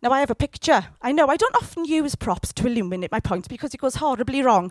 Now, 0.06 0.12
I 0.12 0.20
have 0.20 0.30
a 0.30 0.36
picture. 0.36 0.86
I 1.02 1.10
know 1.10 1.26
I 1.26 1.36
don't 1.36 1.56
often 1.56 1.84
use 1.84 2.14
props 2.14 2.52
to 2.52 2.68
illuminate 2.68 3.10
my 3.10 3.18
point 3.18 3.48
because 3.48 3.74
it 3.74 3.80
goes 3.80 3.96
horribly 3.96 4.40
wrong. 4.40 4.70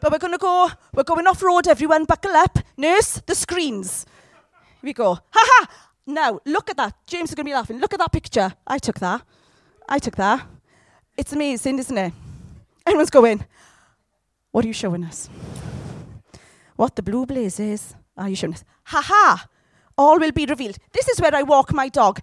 But 0.00 0.12
we're 0.12 0.20
going 0.20 0.32
to 0.32 0.38
go, 0.38 0.70
we're 0.94 1.02
going 1.02 1.26
off 1.26 1.42
road, 1.42 1.66
everyone. 1.66 2.04
Buckle 2.04 2.30
up. 2.30 2.60
Nurse, 2.76 3.20
the 3.26 3.34
screens. 3.34 4.06
Here 4.44 4.84
we 4.84 4.92
go. 4.92 5.14
Ha 5.14 5.20
ha! 5.32 5.66
Now, 6.06 6.38
look 6.46 6.70
at 6.70 6.76
that. 6.76 6.94
James 7.08 7.30
is 7.30 7.34
going 7.34 7.46
to 7.46 7.50
be 7.50 7.54
laughing. 7.54 7.80
Look 7.80 7.94
at 7.94 7.98
that 7.98 8.12
picture. 8.12 8.54
I 8.64 8.78
took 8.78 9.00
that. 9.00 9.22
I 9.88 9.98
took 9.98 10.14
that. 10.14 10.46
It's 11.16 11.32
amazing, 11.32 11.80
isn't 11.80 11.98
it? 11.98 12.12
Everyone's 12.86 13.10
going, 13.10 13.44
What 14.52 14.64
are 14.64 14.68
you 14.68 14.72
showing 14.72 15.02
us? 15.02 15.28
What 16.76 16.94
the 16.94 17.02
blue 17.02 17.26
blaze 17.26 17.58
is? 17.58 17.96
Are 18.16 18.28
you 18.28 18.36
showing 18.36 18.54
us? 18.54 18.62
Ha 18.84 19.02
ha! 19.04 19.48
All 19.98 20.20
will 20.20 20.30
be 20.30 20.46
revealed. 20.46 20.76
This 20.92 21.08
is 21.08 21.20
where 21.20 21.34
I 21.34 21.42
walk 21.42 21.72
my 21.72 21.88
dog. 21.88 22.20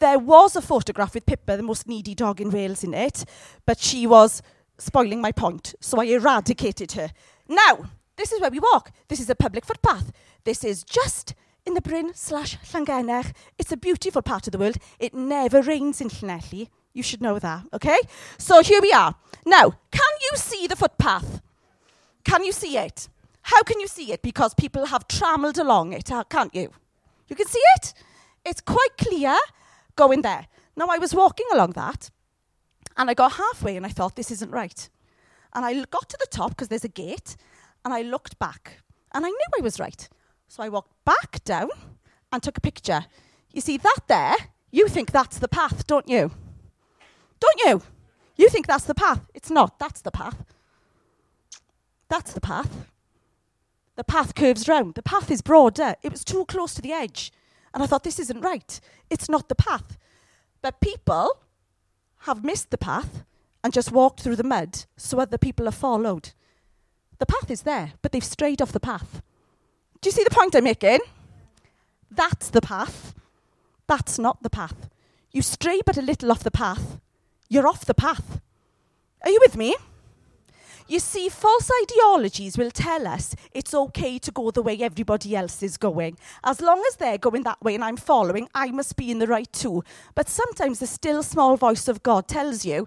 There 0.00 0.18
was 0.18 0.56
a 0.56 0.62
photograph 0.62 1.14
with 1.14 1.26
Pippa, 1.26 1.56
the 1.56 1.62
most 1.62 1.86
needy 1.86 2.14
dog 2.14 2.40
in 2.40 2.50
Wales, 2.50 2.84
in 2.84 2.94
it, 2.94 3.24
but 3.66 3.78
she 3.78 4.06
was 4.06 4.42
spoiling 4.78 5.20
my 5.20 5.32
point, 5.32 5.74
so 5.80 6.00
I 6.00 6.04
eradicated 6.04 6.92
her. 6.92 7.10
Now, 7.48 7.90
this 8.16 8.32
is 8.32 8.40
where 8.40 8.50
we 8.50 8.60
walk. 8.60 8.90
This 9.08 9.20
is 9.20 9.30
a 9.30 9.34
public 9.34 9.64
footpath. 9.64 10.12
This 10.44 10.64
is 10.64 10.82
just 10.82 11.34
in 11.64 11.74
the 11.74 11.80
Bryn 11.80 12.12
slash 12.14 12.58
Llangennech. 12.72 13.32
It's 13.58 13.72
a 13.72 13.76
beautiful 13.76 14.22
part 14.22 14.46
of 14.46 14.52
the 14.52 14.58
world. 14.58 14.76
It 14.98 15.14
never 15.14 15.62
rains 15.62 16.00
in 16.00 16.08
Llanelli. 16.08 16.68
You 16.92 17.02
should 17.02 17.20
know 17.20 17.38
that, 17.38 17.64
okay? 17.72 17.98
So 18.38 18.62
here 18.62 18.80
we 18.80 18.92
are. 18.92 19.14
Now, 19.46 19.70
can 19.90 20.14
you 20.30 20.36
see 20.36 20.66
the 20.66 20.76
footpath? 20.76 21.40
Can 22.24 22.44
you 22.44 22.52
see 22.52 22.78
it? 22.78 23.08
How 23.42 23.62
can 23.62 23.80
you 23.80 23.88
see 23.88 24.12
it? 24.12 24.22
Because 24.22 24.54
people 24.54 24.86
have 24.86 25.08
trammelled 25.08 25.58
along 25.58 25.92
it, 25.92 26.10
uh, 26.10 26.24
can't 26.24 26.54
you? 26.54 26.70
You 27.28 27.36
can 27.36 27.46
see 27.46 27.62
it? 27.76 27.94
It's 28.44 28.60
quite 28.60 28.96
clear 28.96 29.36
going 29.96 30.22
there. 30.22 30.46
Now, 30.76 30.86
I 30.90 30.98
was 30.98 31.14
walking 31.14 31.46
along 31.52 31.72
that, 31.72 32.10
And 32.96 33.10
I 33.10 33.14
got 33.14 33.32
halfway 33.32 33.76
and 33.76 33.84
I 33.84 33.88
thought, 33.88 34.16
this 34.16 34.30
isn't 34.30 34.50
right. 34.50 34.88
And 35.52 35.64
I 35.64 35.74
got 35.90 36.08
to 36.08 36.16
the 36.18 36.28
top 36.30 36.50
because 36.50 36.68
there's 36.68 36.84
a 36.84 36.88
gate 36.88 37.36
and 37.84 37.92
I 37.92 38.02
looked 38.02 38.38
back 38.38 38.80
and 39.12 39.24
I 39.24 39.28
knew 39.28 39.46
I 39.58 39.62
was 39.62 39.80
right. 39.80 40.08
So 40.48 40.62
I 40.62 40.68
walked 40.68 40.92
back 41.04 41.42
down 41.44 41.70
and 42.32 42.42
took 42.42 42.58
a 42.58 42.60
picture. 42.60 43.06
You 43.52 43.60
see 43.60 43.76
that 43.78 43.98
there? 44.08 44.34
You 44.70 44.88
think 44.88 45.12
that's 45.12 45.38
the 45.38 45.48
path, 45.48 45.86
don't 45.86 46.08
you? 46.08 46.30
Don't 47.40 47.60
you? 47.64 47.82
You 48.36 48.48
think 48.48 48.66
that's 48.66 48.84
the 48.84 48.94
path. 48.94 49.20
It's 49.34 49.50
not. 49.50 49.78
That's 49.78 50.00
the 50.00 50.10
path. 50.10 50.44
That's 52.08 52.32
the 52.32 52.40
path. 52.40 52.86
The 53.96 54.04
path 54.04 54.34
curves 54.34 54.68
round. 54.68 54.94
The 54.94 55.02
path 55.02 55.30
is 55.30 55.42
broader. 55.42 55.94
It 56.02 56.10
was 56.10 56.24
too 56.24 56.44
close 56.46 56.74
to 56.74 56.82
the 56.82 56.92
edge. 56.92 57.32
And 57.74 57.82
I 57.82 57.86
thought, 57.86 58.04
this 58.04 58.20
isn't 58.20 58.40
right. 58.40 58.80
It's 59.10 59.28
not 59.28 59.48
the 59.48 59.54
path. 59.54 59.98
But 60.62 60.80
people 60.80 61.40
have 62.20 62.44
missed 62.44 62.70
the 62.70 62.78
path 62.78 63.24
and 63.62 63.72
just 63.72 63.92
walked 63.92 64.20
through 64.20 64.36
the 64.36 64.44
mud 64.44 64.84
so 64.96 65.18
other 65.18 65.36
people 65.36 65.66
have 65.66 65.74
followed. 65.74 66.30
The 67.18 67.26
path 67.26 67.50
is 67.50 67.62
there, 67.62 67.92
but 68.00 68.12
they've 68.12 68.24
strayed 68.24 68.62
off 68.62 68.72
the 68.72 68.80
path. 68.80 69.20
Do 70.00 70.08
you 70.08 70.12
see 70.12 70.24
the 70.24 70.30
point 70.30 70.54
I'm 70.54 70.64
making? 70.64 71.00
That's 72.10 72.48
the 72.50 72.60
path. 72.60 73.14
That's 73.86 74.18
not 74.18 74.42
the 74.42 74.50
path. 74.50 74.88
You 75.32 75.42
stray 75.42 75.80
but 75.84 75.96
a 75.96 76.02
little 76.02 76.30
off 76.30 76.44
the 76.44 76.50
path, 76.50 77.00
you're 77.48 77.66
off 77.66 77.84
the 77.84 77.94
path. 77.94 78.40
Are 79.22 79.30
you 79.30 79.40
with 79.40 79.56
me? 79.56 79.74
You 80.86 81.00
see, 81.00 81.30
false 81.30 81.70
ideologies 81.82 82.58
will 82.58 82.70
tell 82.70 83.06
us 83.06 83.34
it's 83.52 83.72
okay 83.72 84.18
to 84.18 84.30
go 84.30 84.50
the 84.50 84.60
way 84.62 84.78
everybody 84.80 85.34
else 85.34 85.62
is 85.62 85.78
going. 85.78 86.18
As 86.44 86.60
long 86.60 86.82
as 86.88 86.96
they're 86.96 87.16
going 87.16 87.42
that 87.44 87.62
way 87.62 87.74
and 87.74 87.82
I'm 87.82 87.96
following, 87.96 88.48
I 88.54 88.70
must 88.70 88.96
be 88.96 89.10
in 89.10 89.18
the 89.18 89.26
right 89.26 89.50
too. 89.50 89.82
But 90.14 90.28
sometimes 90.28 90.80
the 90.80 90.86
still 90.86 91.22
small 91.22 91.56
voice 91.56 91.88
of 91.88 92.02
God 92.02 92.28
tells 92.28 92.66
you 92.66 92.86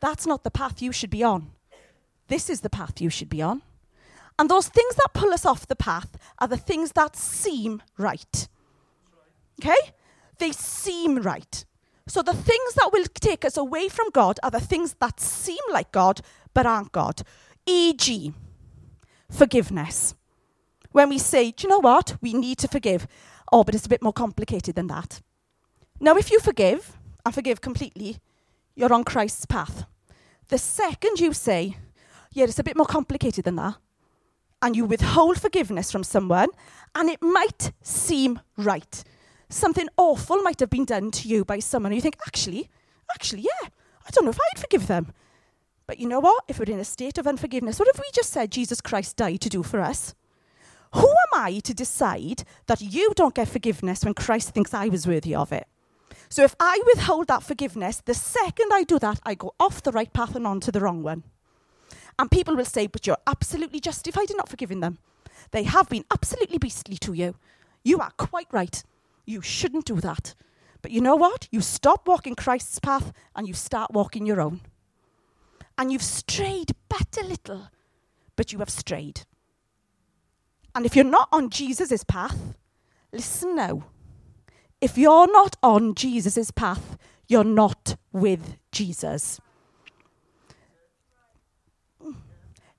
that's 0.00 0.26
not 0.26 0.42
the 0.42 0.50
path 0.50 0.80
you 0.80 0.92
should 0.92 1.10
be 1.10 1.22
on. 1.22 1.50
This 2.28 2.48
is 2.48 2.62
the 2.62 2.70
path 2.70 3.00
you 3.00 3.10
should 3.10 3.28
be 3.28 3.42
on. 3.42 3.62
And 4.38 4.48
those 4.48 4.68
things 4.68 4.94
that 4.96 5.14
pull 5.14 5.32
us 5.32 5.46
off 5.46 5.66
the 5.66 5.76
path 5.76 6.16
are 6.38 6.48
the 6.48 6.56
things 6.56 6.92
that 6.92 7.16
seem 7.16 7.82
right. 7.98 8.48
Okay? 9.60 9.92
They 10.38 10.52
seem 10.52 11.18
right. 11.18 11.64
So 12.08 12.22
the 12.22 12.34
things 12.34 12.74
that 12.74 12.90
will 12.92 13.06
take 13.20 13.44
us 13.44 13.56
away 13.56 13.88
from 13.88 14.10
God 14.10 14.38
are 14.42 14.50
the 14.50 14.60
things 14.60 14.94
that 15.00 15.18
seem 15.20 15.58
like 15.72 15.90
God 15.92 16.20
but 16.56 16.64
aren't 16.64 16.90
God. 16.90 17.20
E.g., 17.66 18.32
forgiveness. 19.30 20.14
When 20.90 21.10
we 21.10 21.18
say, 21.18 21.50
do 21.50 21.64
you 21.64 21.68
know 21.68 21.80
what? 21.80 22.16
We 22.22 22.32
need 22.32 22.56
to 22.60 22.68
forgive. 22.68 23.06
Oh, 23.52 23.62
but 23.62 23.74
it's 23.74 23.84
a 23.84 23.90
bit 23.90 24.02
more 24.02 24.14
complicated 24.14 24.74
than 24.74 24.86
that. 24.86 25.20
Now, 26.00 26.16
if 26.16 26.30
you 26.30 26.40
forgive 26.40 26.96
and 27.26 27.34
forgive 27.34 27.60
completely, 27.60 28.16
you're 28.74 28.94
on 28.94 29.04
Christ's 29.04 29.44
path. 29.44 29.84
The 30.48 30.56
second 30.56 31.20
you 31.20 31.34
say, 31.34 31.76
yeah, 32.32 32.44
it's 32.44 32.58
a 32.58 32.64
bit 32.64 32.76
more 32.76 32.86
complicated 32.86 33.44
than 33.44 33.56
that, 33.56 33.76
and 34.62 34.74
you 34.74 34.86
withhold 34.86 35.38
forgiveness 35.38 35.92
from 35.92 36.04
someone, 36.04 36.48
and 36.94 37.10
it 37.10 37.20
might 37.20 37.72
seem 37.82 38.40
right 38.56 39.04
something 39.48 39.88
awful 39.96 40.42
might 40.42 40.60
have 40.60 40.70
been 40.70 40.84
done 40.84 41.10
to 41.10 41.28
you 41.28 41.44
by 41.44 41.58
someone, 41.58 41.92
and 41.92 41.96
you 41.96 42.02
think, 42.02 42.16
actually, 42.26 42.68
actually, 43.14 43.42
yeah, 43.42 43.68
I 44.06 44.10
don't 44.10 44.24
know 44.24 44.30
if 44.30 44.38
I'd 44.40 44.60
forgive 44.60 44.86
them. 44.86 45.12
But 45.86 45.98
you 45.98 46.08
know 46.08 46.20
what? 46.20 46.44
If 46.48 46.58
we're 46.58 46.72
in 46.72 46.80
a 46.80 46.84
state 46.84 47.18
of 47.18 47.26
unforgiveness, 47.26 47.78
what 47.78 47.88
if 47.88 47.98
we 47.98 48.06
just 48.12 48.32
said 48.32 48.50
Jesus 48.50 48.80
Christ 48.80 49.16
died 49.16 49.40
to 49.42 49.48
do 49.48 49.62
for 49.62 49.80
us? 49.80 50.14
Who 50.94 51.08
am 51.08 51.40
I 51.40 51.58
to 51.60 51.74
decide 51.74 52.44
that 52.66 52.80
you 52.80 53.12
don't 53.14 53.34
get 53.34 53.48
forgiveness 53.48 54.04
when 54.04 54.14
Christ 54.14 54.50
thinks 54.50 54.74
I 54.74 54.88
was 54.88 55.06
worthy 55.06 55.34
of 55.34 55.52
it? 55.52 55.66
So 56.28 56.42
if 56.42 56.56
I 56.58 56.80
withhold 56.86 57.28
that 57.28 57.42
forgiveness, 57.42 58.02
the 58.04 58.14
second 58.14 58.70
I 58.72 58.82
do 58.82 58.98
that, 58.98 59.20
I 59.24 59.34
go 59.34 59.54
off 59.60 59.82
the 59.82 59.92
right 59.92 60.12
path 60.12 60.34
and 60.34 60.46
onto 60.46 60.72
the 60.72 60.80
wrong 60.80 61.02
one. 61.02 61.22
And 62.18 62.30
people 62.30 62.56
will 62.56 62.64
say, 62.64 62.86
But 62.86 63.06
you're 63.06 63.18
absolutely 63.26 63.80
justified 63.80 64.30
in 64.30 64.36
not 64.36 64.48
forgiving 64.48 64.80
them. 64.80 64.98
They 65.52 65.64
have 65.64 65.88
been 65.88 66.04
absolutely 66.10 66.58
beastly 66.58 66.96
to 66.98 67.12
you. 67.12 67.36
You 67.84 68.00
are 68.00 68.10
quite 68.16 68.48
right. 68.50 68.82
You 69.26 69.42
shouldn't 69.42 69.84
do 69.84 70.00
that. 70.00 70.34
But 70.82 70.90
you 70.90 71.00
know 71.00 71.16
what? 71.16 71.48
You 71.50 71.60
stop 71.60 72.08
walking 72.08 72.34
Christ's 72.34 72.78
path 72.80 73.12
and 73.34 73.46
you 73.46 73.54
start 73.54 73.92
walking 73.92 74.26
your 74.26 74.40
own. 74.40 74.60
And 75.78 75.92
you've 75.92 76.02
strayed 76.02 76.72
but 76.88 77.18
a 77.20 77.24
little, 77.24 77.68
but 78.34 78.52
you 78.52 78.58
have 78.60 78.70
strayed. 78.70 79.22
And 80.74 80.84
if 80.84 80.94
you're 80.94 81.04
not 81.04 81.28
on 81.32 81.50
Jesus' 81.50 82.04
path, 82.04 82.56
listen 83.12 83.56
now. 83.56 83.84
If 84.80 84.98
you're 84.98 85.30
not 85.30 85.56
on 85.62 85.94
Jesus' 85.94 86.50
path, 86.50 86.98
you're 87.28 87.44
not 87.44 87.96
with 88.12 88.56
Jesus. 88.72 89.40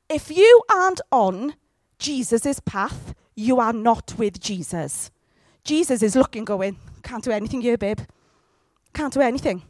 If 0.09 0.31
you 0.31 0.61
aren't 0.69 1.01
on 1.11 1.55
Jesus' 1.99 2.59
path, 2.59 3.13
you 3.35 3.59
are 3.59 3.73
not 3.73 4.13
with 4.17 4.39
Jesus. 4.39 5.11
Jesus 5.63 6.01
is 6.01 6.15
looking, 6.15 6.45
going, 6.45 6.77
Can't 7.03 7.23
do 7.23 7.31
anything 7.31 7.61
here, 7.61 7.77
babe. 7.77 7.99
Can't 8.93 9.13
do 9.13 9.21
anything. 9.21 9.63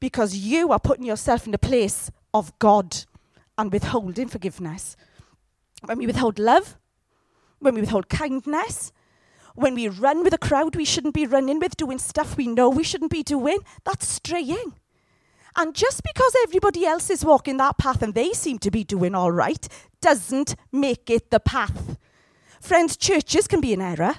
Because 0.00 0.34
you 0.34 0.72
are 0.72 0.78
putting 0.78 1.04
yourself 1.04 1.44
in 1.44 1.52
the 1.52 1.58
place 1.58 2.10
of 2.34 2.56
God 2.58 3.04
and 3.56 3.72
withholding 3.72 4.28
forgiveness. 4.28 4.96
When 5.84 5.98
we 5.98 6.06
withhold 6.06 6.38
love, 6.38 6.76
when 7.58 7.74
we 7.74 7.80
withhold 7.80 8.08
kindness, 8.08 8.92
when 9.54 9.74
we 9.74 9.88
run 9.88 10.22
with 10.22 10.32
a 10.32 10.38
crowd 10.38 10.76
we 10.76 10.84
shouldn't 10.84 11.14
be 11.14 11.26
running 11.26 11.58
with, 11.58 11.76
doing 11.76 11.98
stuff 11.98 12.36
we 12.36 12.46
know 12.46 12.68
we 12.68 12.84
shouldn't 12.84 13.10
be 13.10 13.22
doing, 13.22 13.58
that's 13.84 14.06
straying. 14.06 14.74
And 15.56 15.74
just 15.74 16.02
because 16.04 16.36
everybody 16.44 16.86
else 16.86 17.10
is 17.10 17.24
walking 17.24 17.56
that 17.56 17.78
path 17.78 18.02
and 18.02 18.14
they 18.14 18.32
seem 18.32 18.58
to 18.60 18.70
be 18.70 18.84
doing 18.84 19.16
all 19.16 19.32
right, 19.32 19.66
doesn't 20.00 20.54
make 20.70 21.10
it 21.10 21.30
the 21.30 21.40
path. 21.40 21.96
Friends, 22.60 22.96
churches 22.96 23.48
can 23.48 23.60
be 23.60 23.72
in 23.72 23.80
error. 23.80 24.14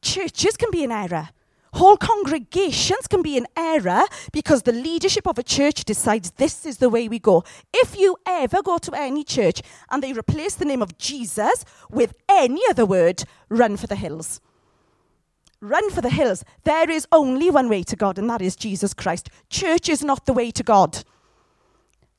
Churches 0.00 0.56
can 0.56 0.70
be 0.70 0.84
in 0.84 0.92
error. 0.92 1.28
Whole 1.74 1.96
congregations 1.96 3.08
can 3.08 3.20
be 3.20 3.36
in 3.36 3.48
error 3.56 4.04
because 4.32 4.62
the 4.62 4.72
leadership 4.72 5.26
of 5.26 5.38
a 5.38 5.42
church 5.42 5.84
decides 5.84 6.30
this 6.32 6.64
is 6.64 6.78
the 6.78 6.88
way 6.88 7.08
we 7.08 7.18
go. 7.18 7.42
If 7.72 7.98
you 7.98 8.16
ever 8.26 8.62
go 8.62 8.78
to 8.78 8.92
any 8.94 9.24
church 9.24 9.60
and 9.90 10.00
they 10.00 10.12
replace 10.12 10.54
the 10.54 10.64
name 10.64 10.82
of 10.82 10.96
Jesus 10.98 11.64
with 11.90 12.14
any 12.28 12.62
other 12.70 12.86
word, 12.86 13.24
run 13.48 13.76
for 13.76 13.88
the 13.88 13.96
hills. 13.96 14.40
Run 15.60 15.90
for 15.90 16.00
the 16.00 16.10
hills. 16.10 16.44
There 16.62 16.88
is 16.88 17.08
only 17.10 17.50
one 17.50 17.68
way 17.68 17.82
to 17.84 17.96
God, 17.96 18.18
and 18.18 18.30
that 18.30 18.42
is 18.42 18.54
Jesus 18.54 18.94
Christ. 18.94 19.28
Church 19.50 19.88
is 19.88 20.04
not 20.04 20.26
the 20.26 20.32
way 20.32 20.52
to 20.52 20.62
God. 20.62 21.02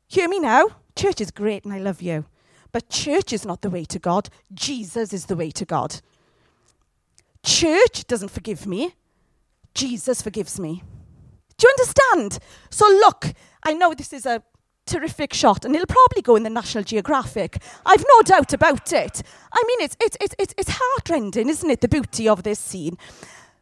Hear 0.07 0.27
me 0.27 0.39
now? 0.39 0.67
Church 0.97 1.21
is 1.21 1.31
great 1.31 1.63
and 1.63 1.73
I 1.73 1.79
love 1.79 2.01
you. 2.01 2.25
But 2.73 2.89
church 2.89 3.31
is 3.31 3.45
not 3.45 3.61
the 3.61 3.69
way 3.69 3.85
to 3.85 3.99
God. 3.99 4.29
Jesus 4.53 5.13
is 5.13 5.27
the 5.27 5.35
way 5.37 5.49
to 5.51 5.63
God. 5.63 6.01
Church 7.41 8.05
doesn't 8.05 8.31
forgive 8.31 8.65
me, 8.67 8.95
Jesus 9.75 10.21
forgives 10.21 10.59
me. 10.59 10.83
Do 11.57 11.67
you 11.67 11.73
understand? 11.77 12.39
So, 12.69 12.85
look, 12.87 13.33
I 13.63 13.73
know 13.73 13.93
this 13.93 14.11
is 14.11 14.25
a 14.25 14.41
terrific 14.85 15.33
shot, 15.33 15.63
and 15.65 15.75
it'll 15.75 15.87
probably 15.87 16.21
go 16.21 16.35
in 16.35 16.43
the 16.43 16.49
National 16.49 16.83
Geographic. 16.83 17.61
I've 17.85 18.03
no 18.07 18.21
doubt 18.23 18.53
about 18.53 18.91
it. 18.91 19.21
I 19.51 19.63
mean, 19.67 19.81
it's, 19.81 19.95
it's, 20.01 20.17
it's, 20.19 20.35
it's, 20.39 20.53
it's 20.57 20.69
heartrending, 20.73 21.49
isn't 21.49 21.69
it, 21.69 21.81
the 21.81 21.87
beauty 21.87 22.27
of 22.27 22.43
this 22.43 22.59
scene? 22.59 22.97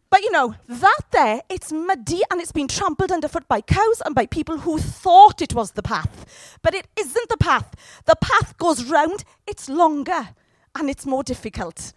But 0.09 0.21
you 0.21 0.31
know, 0.31 0.55
that 0.67 1.01
there, 1.11 1.41
it's 1.49 1.71
muddy 1.71 2.21
and 2.29 2.39
it's 2.39 2.51
been 2.51 2.67
trampled 2.67 3.11
underfoot 3.11 3.47
by 3.47 3.61
cows 3.61 4.01
and 4.05 4.13
by 4.13 4.27
people 4.27 4.59
who 4.59 4.77
thought 4.77 5.41
it 5.41 5.55
was 5.55 5.71
the 5.71 5.81
path. 5.81 6.57
But 6.61 6.75
it 6.75 6.87
isn't 6.99 7.29
the 7.29 7.37
path. 7.37 7.73
The 8.05 8.15
path 8.21 8.55
goes 8.57 8.85
round, 8.85 9.23
it's 9.47 9.67
longer, 9.69 10.29
and 10.75 10.89
it's 10.89 11.05
more 11.05 11.23
difficult 11.23 11.93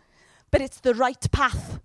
but 0.51 0.61
it's 0.61 0.81
the 0.81 0.95
right 0.95 1.31
path. 1.33 1.81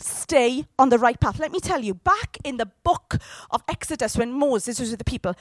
Stay 0.00 0.64
on 0.78 0.88
the 0.88 0.98
right 0.98 1.20
path. 1.20 1.38
Let 1.38 1.52
me 1.52 1.60
tell 1.60 1.82
you, 1.82 1.94
back 1.94 2.38
in 2.42 2.56
the 2.56 2.70
book 2.84 3.18
of 3.50 3.62
Exodus, 3.68 4.16
when 4.16 4.32
Moses 4.32 4.80
was 4.80 4.90
with 4.90 4.98
the 4.98 5.04
people, 5.04 5.34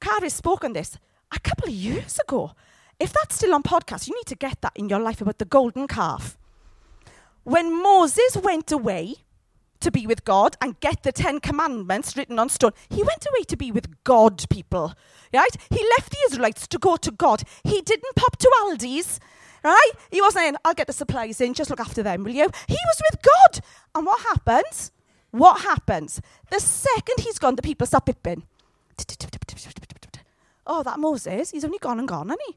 Carrie 0.00 0.30
spoke 0.30 0.64
on 0.64 0.72
this 0.72 0.98
a 1.32 1.38
couple 1.38 1.68
of 1.68 1.74
years 1.74 2.18
ago. 2.18 2.52
If 2.98 3.12
that's 3.12 3.36
still 3.36 3.54
on 3.54 3.62
podcast, 3.62 4.08
you 4.08 4.14
need 4.14 4.26
to 4.26 4.34
get 4.34 4.60
that 4.62 4.72
in 4.74 4.88
your 4.88 4.98
life 4.98 5.20
about 5.20 5.38
the 5.38 5.44
golden 5.44 5.86
calf. 5.86 6.36
When 7.44 7.82
Moses 7.82 8.36
went 8.36 8.72
away 8.72 9.14
to 9.80 9.90
be 9.90 10.06
with 10.06 10.24
God 10.24 10.56
and 10.60 10.78
get 10.80 11.02
the 11.02 11.12
Ten 11.12 11.40
Commandments 11.40 12.16
written 12.16 12.38
on 12.38 12.48
stone, 12.48 12.72
he 12.88 13.02
went 13.02 13.26
away 13.26 13.44
to 13.44 13.56
be 13.56 13.72
with 13.72 14.02
God, 14.04 14.44
people. 14.50 14.92
Right? 15.32 15.56
He 15.70 15.88
left 15.98 16.10
the 16.10 16.18
Israelites 16.26 16.66
to 16.66 16.78
go 16.78 16.96
to 16.96 17.10
God. 17.10 17.44
He 17.64 17.80
didn't 17.80 18.16
pop 18.16 18.36
to 18.38 18.50
Aldi's 18.62 19.20
Right? 19.62 19.90
He 20.10 20.20
wasn't 20.20 20.42
saying, 20.42 20.56
I'll 20.64 20.74
get 20.74 20.86
the 20.86 20.92
supplies 20.92 21.40
in, 21.40 21.54
just 21.54 21.70
look 21.70 21.80
after 21.80 22.02
them, 22.02 22.24
will 22.24 22.32
you? 22.32 22.48
He 22.66 22.78
was 22.86 23.02
with 23.10 23.22
God. 23.22 23.64
And 23.94 24.06
what 24.06 24.20
happens? 24.22 24.92
What 25.30 25.60
happens? 25.62 26.20
The 26.50 26.60
second 26.60 27.20
he's 27.20 27.38
gone, 27.38 27.56
the 27.56 27.62
people 27.62 27.86
start 27.86 28.06
pipping. 28.06 28.44
Oh, 30.66 30.82
that 30.82 30.98
Moses, 30.98 31.50
he's 31.50 31.64
only 31.64 31.78
gone 31.78 31.98
and 31.98 32.08
gone, 32.08 32.28
hasn't 32.28 32.42
he? 32.46 32.56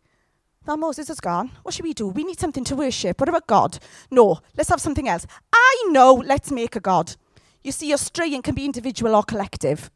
That 0.65 0.77
Moses 0.77 1.09
has 1.09 1.19
gone. 1.19 1.51
What 1.63 1.73
should 1.73 1.85
we 1.85 1.93
do? 1.93 2.07
We 2.07 2.23
need 2.23 2.39
something 2.39 2.63
to 2.65 2.75
worship. 2.75 3.19
What 3.19 3.29
about 3.29 3.47
God? 3.47 3.79
No, 4.11 4.39
let's 4.55 4.69
have 4.69 4.79
something 4.79 5.09
else. 5.09 5.25
I 5.51 5.85
know, 5.89 6.13
let's 6.13 6.51
make 6.51 6.75
a 6.75 6.79
God. 6.79 7.15
You 7.63 7.71
see, 7.71 7.89
your 7.89 7.97
straying 7.97 8.43
can 8.43 8.55
be 8.55 8.65
individual 8.65 9.15
or 9.15 9.23
collective. 9.23 9.89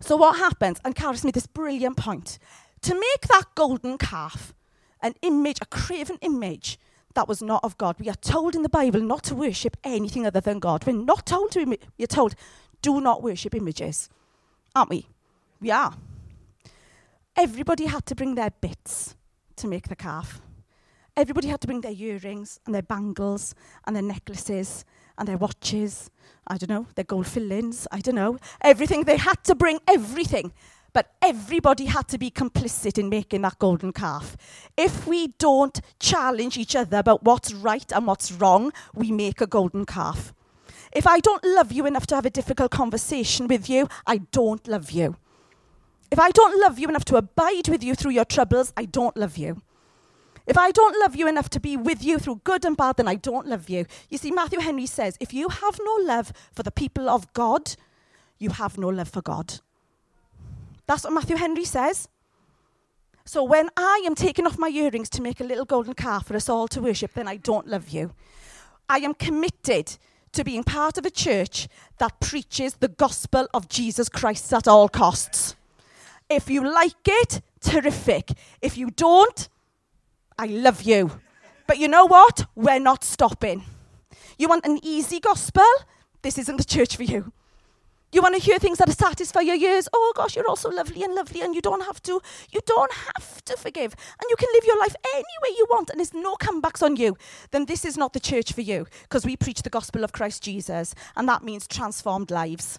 So 0.00 0.16
what 0.16 0.36
happens? 0.36 0.80
And 0.84 0.94
Carys 0.94 1.24
made 1.24 1.34
this 1.34 1.46
brilliant 1.46 1.96
point. 1.96 2.38
To 2.82 2.94
make 2.94 3.22
that 3.28 3.44
golden 3.54 3.96
calf 3.96 4.54
an 5.04 5.14
image, 5.22 5.58
a 5.60 5.66
craven 5.66 6.18
image, 6.22 6.78
that 7.14 7.28
was 7.28 7.40
not 7.40 7.62
of 7.62 7.78
God. 7.78 7.94
We 8.00 8.08
are 8.08 8.16
told 8.16 8.56
in 8.56 8.62
the 8.62 8.68
Bible 8.68 9.00
not 9.00 9.22
to 9.24 9.36
worship 9.36 9.76
anything 9.84 10.26
other 10.26 10.40
than 10.40 10.58
God. 10.58 10.84
We're 10.84 10.94
not 10.96 11.26
told 11.26 11.52
to, 11.52 11.78
we're 11.96 12.06
told, 12.08 12.34
do 12.82 13.00
not 13.00 13.22
worship 13.22 13.54
images. 13.54 14.08
Aren't 14.74 14.90
we? 14.90 15.06
We 15.60 15.70
are. 15.70 15.94
Everybody 17.36 17.86
had 17.86 18.06
to 18.06 18.14
bring 18.16 18.34
their 18.34 18.50
bits 18.50 19.14
to 19.56 19.68
make 19.68 19.88
the 19.88 19.96
calf. 19.96 20.40
Everybody 21.16 21.48
had 21.48 21.60
to 21.60 21.68
bring 21.68 21.82
their 21.82 21.92
earrings 21.92 22.58
and 22.66 22.74
their 22.74 22.82
bangles 22.82 23.54
and 23.86 23.94
their 23.94 24.02
necklaces 24.02 24.84
and 25.16 25.28
their 25.28 25.36
watches. 25.36 26.10
I 26.46 26.56
don't 26.56 26.70
know, 26.70 26.86
their 26.96 27.04
gold 27.04 27.26
fillings. 27.26 27.86
I 27.92 28.00
don't 28.00 28.16
know. 28.16 28.38
Everything. 28.60 29.04
They 29.04 29.16
had 29.16 29.44
to 29.44 29.54
bring 29.54 29.78
everything. 29.86 30.52
But 30.94 31.12
everybody 31.20 31.86
had 31.86 32.08
to 32.08 32.18
be 32.18 32.30
complicit 32.30 32.98
in 32.98 33.08
making 33.08 33.42
that 33.42 33.58
golden 33.58 33.92
calf. 33.92 34.36
If 34.76 35.06
we 35.06 35.34
don't 35.38 35.80
challenge 35.98 36.56
each 36.56 36.74
other 36.76 36.98
about 36.98 37.24
what's 37.24 37.52
right 37.52 37.92
and 37.92 38.06
what's 38.06 38.32
wrong, 38.32 38.72
we 38.94 39.10
make 39.10 39.40
a 39.40 39.46
golden 39.46 39.84
calf. 39.84 40.32
If 40.92 41.06
I 41.08 41.18
don't 41.18 41.42
love 41.44 41.72
you 41.72 41.84
enough 41.84 42.06
to 42.06 42.14
have 42.14 42.24
a 42.24 42.30
difficult 42.30 42.70
conversation 42.70 43.48
with 43.48 43.68
you, 43.68 43.88
I 44.06 44.18
don't 44.18 44.66
love 44.68 44.92
you. 44.92 45.16
If 46.12 46.20
I 46.20 46.30
don't 46.30 46.60
love 46.60 46.78
you 46.78 46.88
enough 46.88 47.04
to 47.06 47.16
abide 47.16 47.68
with 47.68 47.82
you 47.82 47.96
through 47.96 48.12
your 48.12 48.24
troubles, 48.24 48.72
I 48.76 48.84
don't 48.84 49.16
love 49.16 49.36
you. 49.36 49.62
If 50.46 50.56
I 50.56 50.70
don't 50.70 50.96
love 51.00 51.16
you 51.16 51.26
enough 51.26 51.50
to 51.50 51.58
be 51.58 51.76
with 51.76 52.04
you 52.04 52.20
through 52.20 52.42
good 52.44 52.64
and 52.64 52.76
bad, 52.76 52.98
then 52.98 53.08
I 53.08 53.16
don't 53.16 53.48
love 53.48 53.68
you. 53.68 53.86
You 54.10 54.18
see, 54.18 54.30
Matthew 54.30 54.60
Henry 54.60 54.86
says, 54.86 55.16
if 55.18 55.34
you 55.34 55.48
have 55.48 55.80
no 55.82 55.98
love 56.02 56.32
for 56.52 56.62
the 56.62 56.70
people 56.70 57.08
of 57.08 57.32
God, 57.32 57.74
you 58.38 58.50
have 58.50 58.78
no 58.78 58.88
love 58.88 59.08
for 59.08 59.22
God. 59.22 59.54
That's 60.86 61.04
what 61.04 61.12
Matthew 61.12 61.36
Henry 61.36 61.64
says. 61.64 62.08
So 63.24 63.42
when 63.42 63.70
I 63.76 64.02
am 64.04 64.14
taking 64.14 64.46
off 64.46 64.58
my 64.58 64.68
earrings 64.68 65.08
to 65.10 65.22
make 65.22 65.40
a 65.40 65.44
little 65.44 65.64
golden 65.64 65.94
calf 65.94 66.26
for 66.26 66.36
us 66.36 66.48
all 66.48 66.68
to 66.68 66.82
worship, 66.82 67.14
then 67.14 67.26
I 67.26 67.36
don't 67.36 67.66
love 67.66 67.88
you. 67.88 68.12
I 68.88 68.98
am 68.98 69.14
committed 69.14 69.96
to 70.32 70.44
being 70.44 70.62
part 70.62 70.98
of 70.98 71.06
a 71.06 71.10
church 71.10 71.68
that 71.98 72.20
preaches 72.20 72.74
the 72.74 72.88
gospel 72.88 73.48
of 73.54 73.68
Jesus 73.68 74.08
Christ 74.08 74.52
at 74.52 74.68
all 74.68 74.88
costs. 74.88 75.56
If 76.28 76.50
you 76.50 76.68
like 76.68 77.06
it, 77.06 77.40
terrific. 77.60 78.32
If 78.60 78.76
you 78.76 78.90
don't, 78.90 79.48
I 80.38 80.46
love 80.46 80.82
you. 80.82 81.20
But 81.66 81.78
you 81.78 81.88
know 81.88 82.04
what? 82.04 82.46
We're 82.54 82.80
not 82.80 83.04
stopping. 83.04 83.64
You 84.38 84.48
want 84.48 84.66
an 84.66 84.80
easy 84.82 85.20
gospel? 85.20 85.64
This 86.22 86.36
isn't 86.38 86.56
the 86.56 86.64
church 86.64 86.96
for 86.96 87.04
you. 87.04 87.32
You 88.14 88.22
want 88.22 88.36
to 88.36 88.40
hear 88.40 88.60
things 88.60 88.78
that 88.78 88.88
satisfy 88.96 89.40
your 89.40 89.56
ears? 89.56 89.88
Oh 89.92 90.12
gosh, 90.14 90.36
you're 90.36 90.46
all 90.46 90.54
so 90.54 90.68
lovely 90.68 91.02
and 91.02 91.16
lovely, 91.16 91.40
and 91.40 91.52
you 91.52 91.60
don't 91.60 91.84
have 91.84 92.00
to. 92.04 92.20
You 92.52 92.60
don't 92.64 92.92
have 92.92 93.44
to 93.44 93.56
forgive, 93.56 93.92
and 93.92 94.30
you 94.30 94.36
can 94.36 94.48
live 94.54 94.64
your 94.64 94.78
life 94.78 94.94
any 95.16 95.24
way 95.42 95.56
you 95.58 95.66
want, 95.68 95.90
and 95.90 95.98
there's 95.98 96.14
no 96.14 96.36
comebacks 96.36 96.80
on 96.80 96.94
you. 96.94 97.16
Then 97.50 97.64
this 97.64 97.84
is 97.84 97.96
not 97.96 98.12
the 98.12 98.20
church 98.20 98.52
for 98.52 98.60
you, 98.60 98.86
because 99.02 99.26
we 99.26 99.36
preach 99.36 99.62
the 99.62 99.68
gospel 99.68 100.04
of 100.04 100.12
Christ 100.12 100.44
Jesus, 100.44 100.94
and 101.16 101.28
that 101.28 101.42
means 101.42 101.66
transformed 101.66 102.30
lives. 102.30 102.78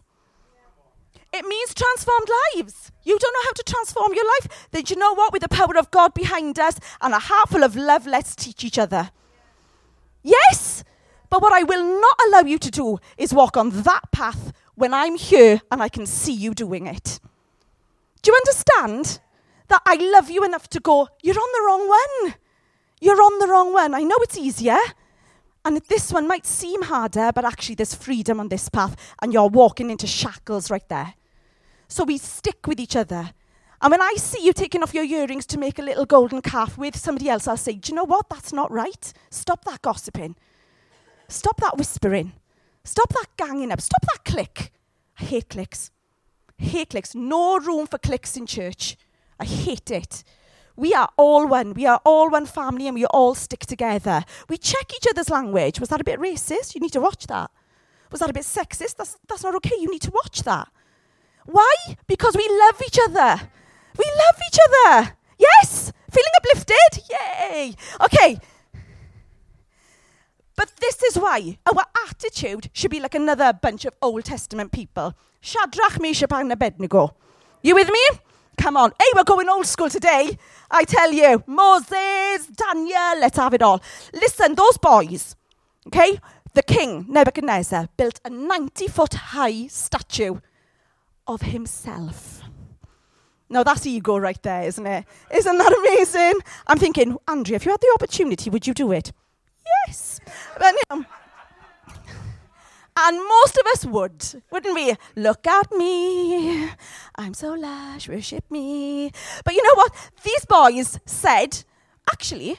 It 1.34 1.46
means 1.46 1.74
transformed 1.74 2.30
lives. 2.56 2.94
You 3.04 3.20
don't 3.20 3.34
know 3.34 3.44
how 3.44 3.51
to 3.51 3.63
transform 3.63 4.13
your 4.13 4.25
life? 4.25 4.70
Then 4.72 4.84
you 4.88 4.96
know 4.96 5.13
what? 5.13 5.34
With 5.34 5.42
the 5.42 5.50
power 5.50 5.77
of 5.77 5.92
God 5.92 6.13
behind 6.13 6.58
us 6.60 6.80
and 7.01 7.13
a 7.13 7.20
heart 7.20 7.50
full 7.50 7.65
of 7.65 7.75
love, 7.75 8.08
let's 8.08 8.38
teach 8.38 8.63
each 8.63 8.80
other. 8.80 9.12
Yes, 10.24 10.86
but 11.30 11.42
what 11.42 11.51
I 11.51 11.63
will 11.63 12.00
not 12.00 12.18
allow 12.25 12.48
you 12.48 12.58
to 12.58 12.72
do 12.72 13.00
is 13.18 13.34
walk 13.34 13.58
on 13.58 13.72
that 13.82 14.13
path 14.13 14.54
when 14.75 14.94
I'm 14.94 15.15
here 15.15 15.62
and 15.72 15.82
I 15.82 15.89
can 15.89 16.05
see 16.05 16.34
you 16.34 16.53
doing 16.53 16.88
it. 16.88 17.20
Do 18.22 18.32
you 18.32 18.38
understand 18.38 19.20
that 19.67 19.82
I 19.86 19.96
love 19.96 20.29
you 20.29 20.44
enough 20.44 20.70
to 20.70 20.79
go, 20.79 21.07
you're 21.24 21.40
on 21.40 21.50
the 21.53 21.66
wrong 21.66 21.88
one? 21.88 22.35
You're 23.01 23.22
on 23.22 23.40
the 23.40 23.48
wrong 23.48 23.74
one. 23.74 23.94
I 23.94 24.03
know 24.03 24.16
it's 24.20 24.38
easier. 24.38 24.77
And 25.64 25.77
this 25.90 26.14
one 26.14 26.27
might 26.27 26.46
seem 26.46 26.83
harder, 26.83 27.31
but 27.33 27.44
actually 27.44 27.75
there's 27.75 27.96
freedom 27.96 28.40
on 28.40 28.50
this 28.50 28.70
path, 28.70 28.96
and 29.22 29.33
you're 29.33 29.48
walking 29.48 29.90
into 29.90 30.05
shackles 30.05 30.70
right 30.70 30.88
there. 30.90 31.16
So 31.88 32.03
we 32.03 32.20
stick 32.20 32.68
with 32.68 32.79
each 32.79 32.96
other. 32.96 33.31
And 33.81 33.92
when 33.92 34.01
I 34.01 34.14
see 34.18 34.46
you 34.46 34.53
taking 34.53 34.83
off 34.83 34.94
your 34.94 35.03
earrings 35.03 35.46
to 35.48 35.57
make 35.57 35.79
a 35.79 35.81
little 35.81 36.05
golden 36.05 36.42
calf 36.42 36.77
with 36.77 36.96
somebody 36.96 37.29
else, 37.29 37.48
I'll 37.48 37.57
say, 37.57 37.74
Do 37.74 37.92
you 37.92 37.96
know 37.96 38.03
what? 38.03 38.29
That's 38.29 38.53
not 38.53 38.72
right. 38.72 39.11
Stop 39.29 39.66
that 39.66 39.81
gossiping. 39.81 40.35
Stop 41.27 41.59
that 41.61 41.77
whispering. 41.77 42.33
Stop 42.85 43.09
that 43.09 43.27
ganging 43.35 43.71
up. 43.71 43.81
Stop 43.81 44.01
that 44.01 44.24
click. 44.24 44.71
I 45.19 45.24
hate 45.24 45.50
clicks. 45.50 45.91
Hate 46.57 46.91
clicks. 46.91 47.13
No 47.15 47.57
room 47.57 47.87
for 47.87 47.98
clicks 47.98 48.37
in 48.37 48.45
church. 48.45 48.95
I 49.39 49.43
hate 49.45 49.91
it. 49.91 50.24
We 50.77 50.93
are 50.93 51.09
all 51.17 51.48
one. 51.48 51.74
We 51.74 51.85
are 51.85 52.00
all 52.05 52.29
one 52.29 52.45
family 52.45 52.87
and 52.87 52.95
we 52.95 53.05
all 53.05 53.33
stick 53.33 53.65
together. 53.65 54.24
We 54.48 54.57
check 54.57 54.91
each 54.95 55.07
other's 55.09 55.29
language. 55.29 55.79
Was 55.79 55.89
that 55.89 56.01
a 56.01 56.05
bit 56.05 56.19
racist? 56.19 56.75
You 56.75 56.81
need 56.81 56.93
to 56.93 57.01
watch 57.01 57.27
that. 57.27 57.50
Was 58.11 58.19
that 58.19 58.29
a 58.29 58.33
bit 58.33 58.43
sexist? 58.43 58.95
That's, 58.98 59.17
that's 59.27 59.43
not 59.43 59.55
okay. 59.55 59.75
You 59.79 59.89
need 59.89 60.03
to 60.03 60.11
watch 60.11 60.43
that. 60.43 60.69
Why? 61.45 61.75
Because 62.07 62.35
we 62.35 62.48
love 62.48 62.81
each 62.85 63.00
other. 63.03 63.50
We 63.98 64.05
love 64.05 64.41
each 64.48 64.59
other. 64.67 65.17
Yes? 65.37 65.91
Feeling 66.11 66.31
uplifted? 66.37 67.03
Yay. 67.09 67.75
Okay, 68.01 68.39
but 70.55 70.72
this 70.79 71.01
is 71.03 71.18
why 71.18 71.57
our 71.65 71.83
attitude 72.07 72.70
should 72.74 72.91
be 72.91 73.00
like 73.00 73.15
another 73.15 73.53
bunch 73.53 73.85
of 73.85 73.94
Old 74.01 74.25
Testament 74.25 74.72
people. 74.72 75.13
Shadrach, 75.41 76.00
Meshach, 76.00 76.31
and 76.31 76.51
Abednego. 76.51 77.15
You 77.61 77.75
with 77.75 77.89
me? 77.89 78.20
Come 78.57 78.77
on. 78.77 78.91
Hey, 79.00 79.05
we're 79.15 79.24
going 79.24 79.50
old 79.50 79.65
school 79.65 79.89
today. 79.89 80.37
I 80.72 80.83
tell 80.85 81.11
you. 81.11 81.44
Moses, 81.46 82.48
Daniel, 82.48 83.20
let's 83.20 83.37
have 83.37 83.53
it 83.53 83.61
all. 83.61 83.81
Listen, 84.13 84.55
those 84.55 84.77
boys, 84.77 85.35
okay? 85.87 86.20
The 86.53 86.63
king, 86.63 87.05
Nebuchadnezzar, 87.09 87.89
built 87.98 88.22
a 88.24 88.29
90 88.29 88.87
foot 88.87 89.13
high 89.13 89.68
statue 89.68 90.39
of 91.27 91.41
himself. 91.41 92.41
Now, 93.50 93.63
that's 93.63 93.85
ego 93.85 94.18
right 94.18 94.41
there, 94.41 94.63
isn't 94.63 94.85
it? 94.85 95.05
Isn't 95.31 95.57
that 95.57 95.74
amazing? 95.77 96.39
I'm 96.65 96.79
thinking, 96.79 97.18
Andrea, 97.27 97.57
if 97.57 97.65
you 97.65 97.72
had 97.72 97.81
the 97.81 97.91
opportunity, 97.96 98.50
would 98.50 98.65
you 98.65 98.74
do 98.74 98.91
it? 98.91 99.11
Yes. 99.87 100.20
But, 100.57 100.74
you 100.74 100.81
know, 100.89 101.05
and 102.98 103.18
most 103.18 103.57
of 103.57 103.65
us 103.74 103.85
would, 103.85 104.44
wouldn't 104.51 104.74
we? 104.74 104.96
Look 105.18 105.46
at 105.46 105.70
me. 105.74 106.70
I'm 107.15 107.33
so 107.33 107.53
lush, 107.53 108.07
worship 108.07 108.50
me. 108.50 109.11
But 109.44 109.53
you 109.53 109.63
know 109.63 109.75
what? 109.75 109.94
These 110.24 110.46
boys 110.46 111.00
said, 111.05 111.63
actually, 112.09 112.51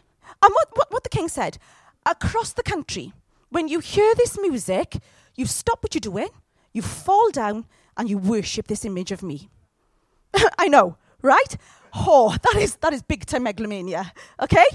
and 0.43 0.53
what, 0.53 0.69
what, 0.75 0.93
what 0.93 1.03
the 1.05 1.09
king 1.09 1.29
said, 1.29 1.57
across 2.05 2.53
the 2.53 2.63
country, 2.63 3.15
when 3.49 3.69
you 3.69 3.81
hear 3.81 4.15
this 4.15 4.39
music, 4.39 4.99
you 5.37 5.47
stop 5.47 5.83
what 5.83 5.95
you're 5.95 6.01
doing, 6.01 6.29
you 6.73 6.83
fall 6.83 7.31
down, 7.31 7.65
and 7.97 8.11
you 8.11 8.19
worship 8.19 8.67
this 8.67 8.85
image 8.85 9.13
of 9.13 9.23
me. 9.23 9.49
I 10.59 10.69
know, 10.69 10.99
right? 11.23 11.57
Oh, 11.95 12.37
that 12.43 12.61
is, 12.61 12.77
that 12.77 12.93
is 12.93 13.03
big 13.03 13.25
time 13.25 13.45
megalomania, 13.45 14.13
okay? 14.43 14.67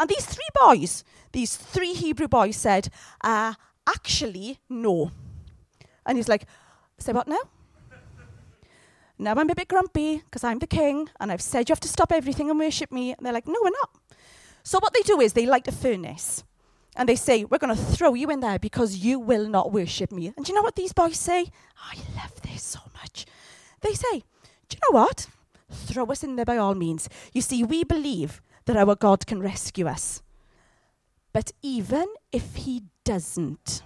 And 0.00 0.08
these 0.08 0.24
three 0.24 0.48
boys, 0.58 1.04
these 1.32 1.54
three 1.56 1.92
Hebrew 1.92 2.26
boys 2.26 2.56
said, 2.56 2.88
uh, 3.20 3.52
actually, 3.86 4.58
no. 4.66 5.12
And 6.06 6.16
he's 6.16 6.26
like, 6.26 6.46
say 6.98 7.12
what 7.12 7.28
now? 7.28 7.40
now 9.18 9.32
I'm 9.32 9.50
a 9.50 9.54
bit 9.54 9.68
grumpy 9.68 10.22
because 10.24 10.42
I'm 10.42 10.58
the 10.58 10.66
king 10.66 11.10
and 11.20 11.30
I've 11.30 11.42
said 11.42 11.68
you 11.68 11.74
have 11.74 11.80
to 11.80 11.88
stop 11.88 12.12
everything 12.12 12.48
and 12.48 12.58
worship 12.58 12.90
me. 12.90 13.12
And 13.12 13.26
they're 13.26 13.34
like, 13.34 13.46
no, 13.46 13.60
we're 13.62 13.68
not. 13.68 13.90
So 14.62 14.78
what 14.78 14.94
they 14.94 15.02
do 15.02 15.20
is 15.20 15.34
they 15.34 15.44
light 15.44 15.68
a 15.68 15.72
furnace 15.72 16.44
and 16.96 17.06
they 17.06 17.16
say, 17.16 17.44
we're 17.44 17.58
going 17.58 17.76
to 17.76 17.82
throw 17.82 18.14
you 18.14 18.30
in 18.30 18.40
there 18.40 18.58
because 18.58 18.96
you 18.96 19.18
will 19.18 19.46
not 19.50 19.70
worship 19.70 20.10
me. 20.12 20.32
And 20.34 20.46
do 20.46 20.50
you 20.50 20.56
know 20.56 20.62
what 20.62 20.76
these 20.76 20.94
boys 20.94 21.18
say? 21.18 21.50
I 21.78 21.96
love 22.16 22.40
this 22.40 22.62
so 22.62 22.80
much. 22.94 23.26
They 23.82 23.92
say, 23.92 24.20
do 24.70 24.76
you 24.76 24.80
know 24.90 24.98
what? 24.98 25.26
Throw 25.70 26.06
us 26.06 26.24
in 26.24 26.36
there 26.36 26.46
by 26.46 26.56
all 26.56 26.74
means. 26.74 27.10
You 27.34 27.42
see, 27.42 27.62
we 27.62 27.84
believe 27.84 28.40
that 28.66 28.76
our 28.76 28.94
God 28.94 29.26
can 29.26 29.40
rescue 29.40 29.86
us. 29.86 30.22
But 31.32 31.52
even 31.62 32.06
if 32.32 32.54
He 32.56 32.84
doesn't, 33.04 33.82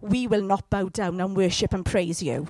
we 0.00 0.26
will 0.26 0.42
not 0.42 0.70
bow 0.70 0.88
down 0.88 1.20
and 1.20 1.36
worship 1.36 1.72
and 1.72 1.84
praise 1.84 2.22
you. 2.22 2.48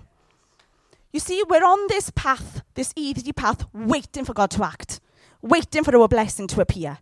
You 1.12 1.20
see, 1.20 1.42
we're 1.48 1.64
on 1.64 1.88
this 1.88 2.10
path, 2.10 2.62
this 2.74 2.92
easy 2.94 3.32
path, 3.32 3.66
waiting 3.72 4.24
for 4.24 4.32
God 4.32 4.50
to 4.52 4.64
act, 4.64 5.00
waiting 5.42 5.82
for 5.82 5.96
our 5.96 6.06
blessing 6.06 6.46
to 6.48 6.60
appear. 6.60 6.98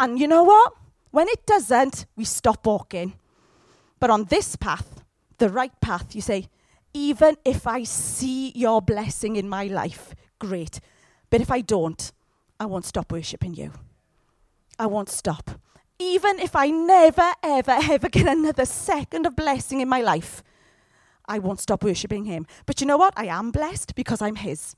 And 0.00 0.18
you 0.18 0.26
know 0.26 0.42
what? 0.42 0.74
When 1.10 1.28
it 1.28 1.46
doesn't, 1.46 2.06
we 2.16 2.24
stop 2.24 2.66
walking. 2.66 3.14
But 4.00 4.10
on 4.10 4.24
this 4.24 4.56
path, 4.56 5.04
the 5.38 5.48
right 5.48 5.72
path, 5.80 6.14
you 6.14 6.20
say, 6.20 6.48
even 6.92 7.36
if 7.44 7.66
I 7.66 7.84
see 7.84 8.52
your 8.54 8.82
blessing 8.82 9.36
in 9.36 9.48
my 9.48 9.66
life, 9.66 10.14
great. 10.38 10.80
But 11.30 11.40
if 11.40 11.50
I 11.50 11.60
don't, 11.60 12.12
I 12.60 12.66
won't 12.66 12.84
stop 12.84 13.12
worshipping 13.12 13.54
you. 13.54 13.72
I 14.78 14.86
won't 14.86 15.08
stop. 15.08 15.50
Even 15.98 16.38
if 16.38 16.54
I 16.54 16.70
never, 16.70 17.32
ever, 17.42 17.76
ever 17.82 18.08
get 18.08 18.26
another 18.26 18.64
second 18.64 19.26
of 19.26 19.36
blessing 19.36 19.80
in 19.80 19.88
my 19.88 20.00
life, 20.00 20.42
I 21.26 21.38
won't 21.38 21.60
stop 21.60 21.84
worshipping 21.84 22.24
Him. 22.24 22.46
But 22.66 22.80
you 22.80 22.86
know 22.86 22.96
what? 22.96 23.14
I 23.16 23.26
am 23.26 23.50
blessed 23.50 23.94
because 23.94 24.22
I'm 24.22 24.36
His. 24.36 24.76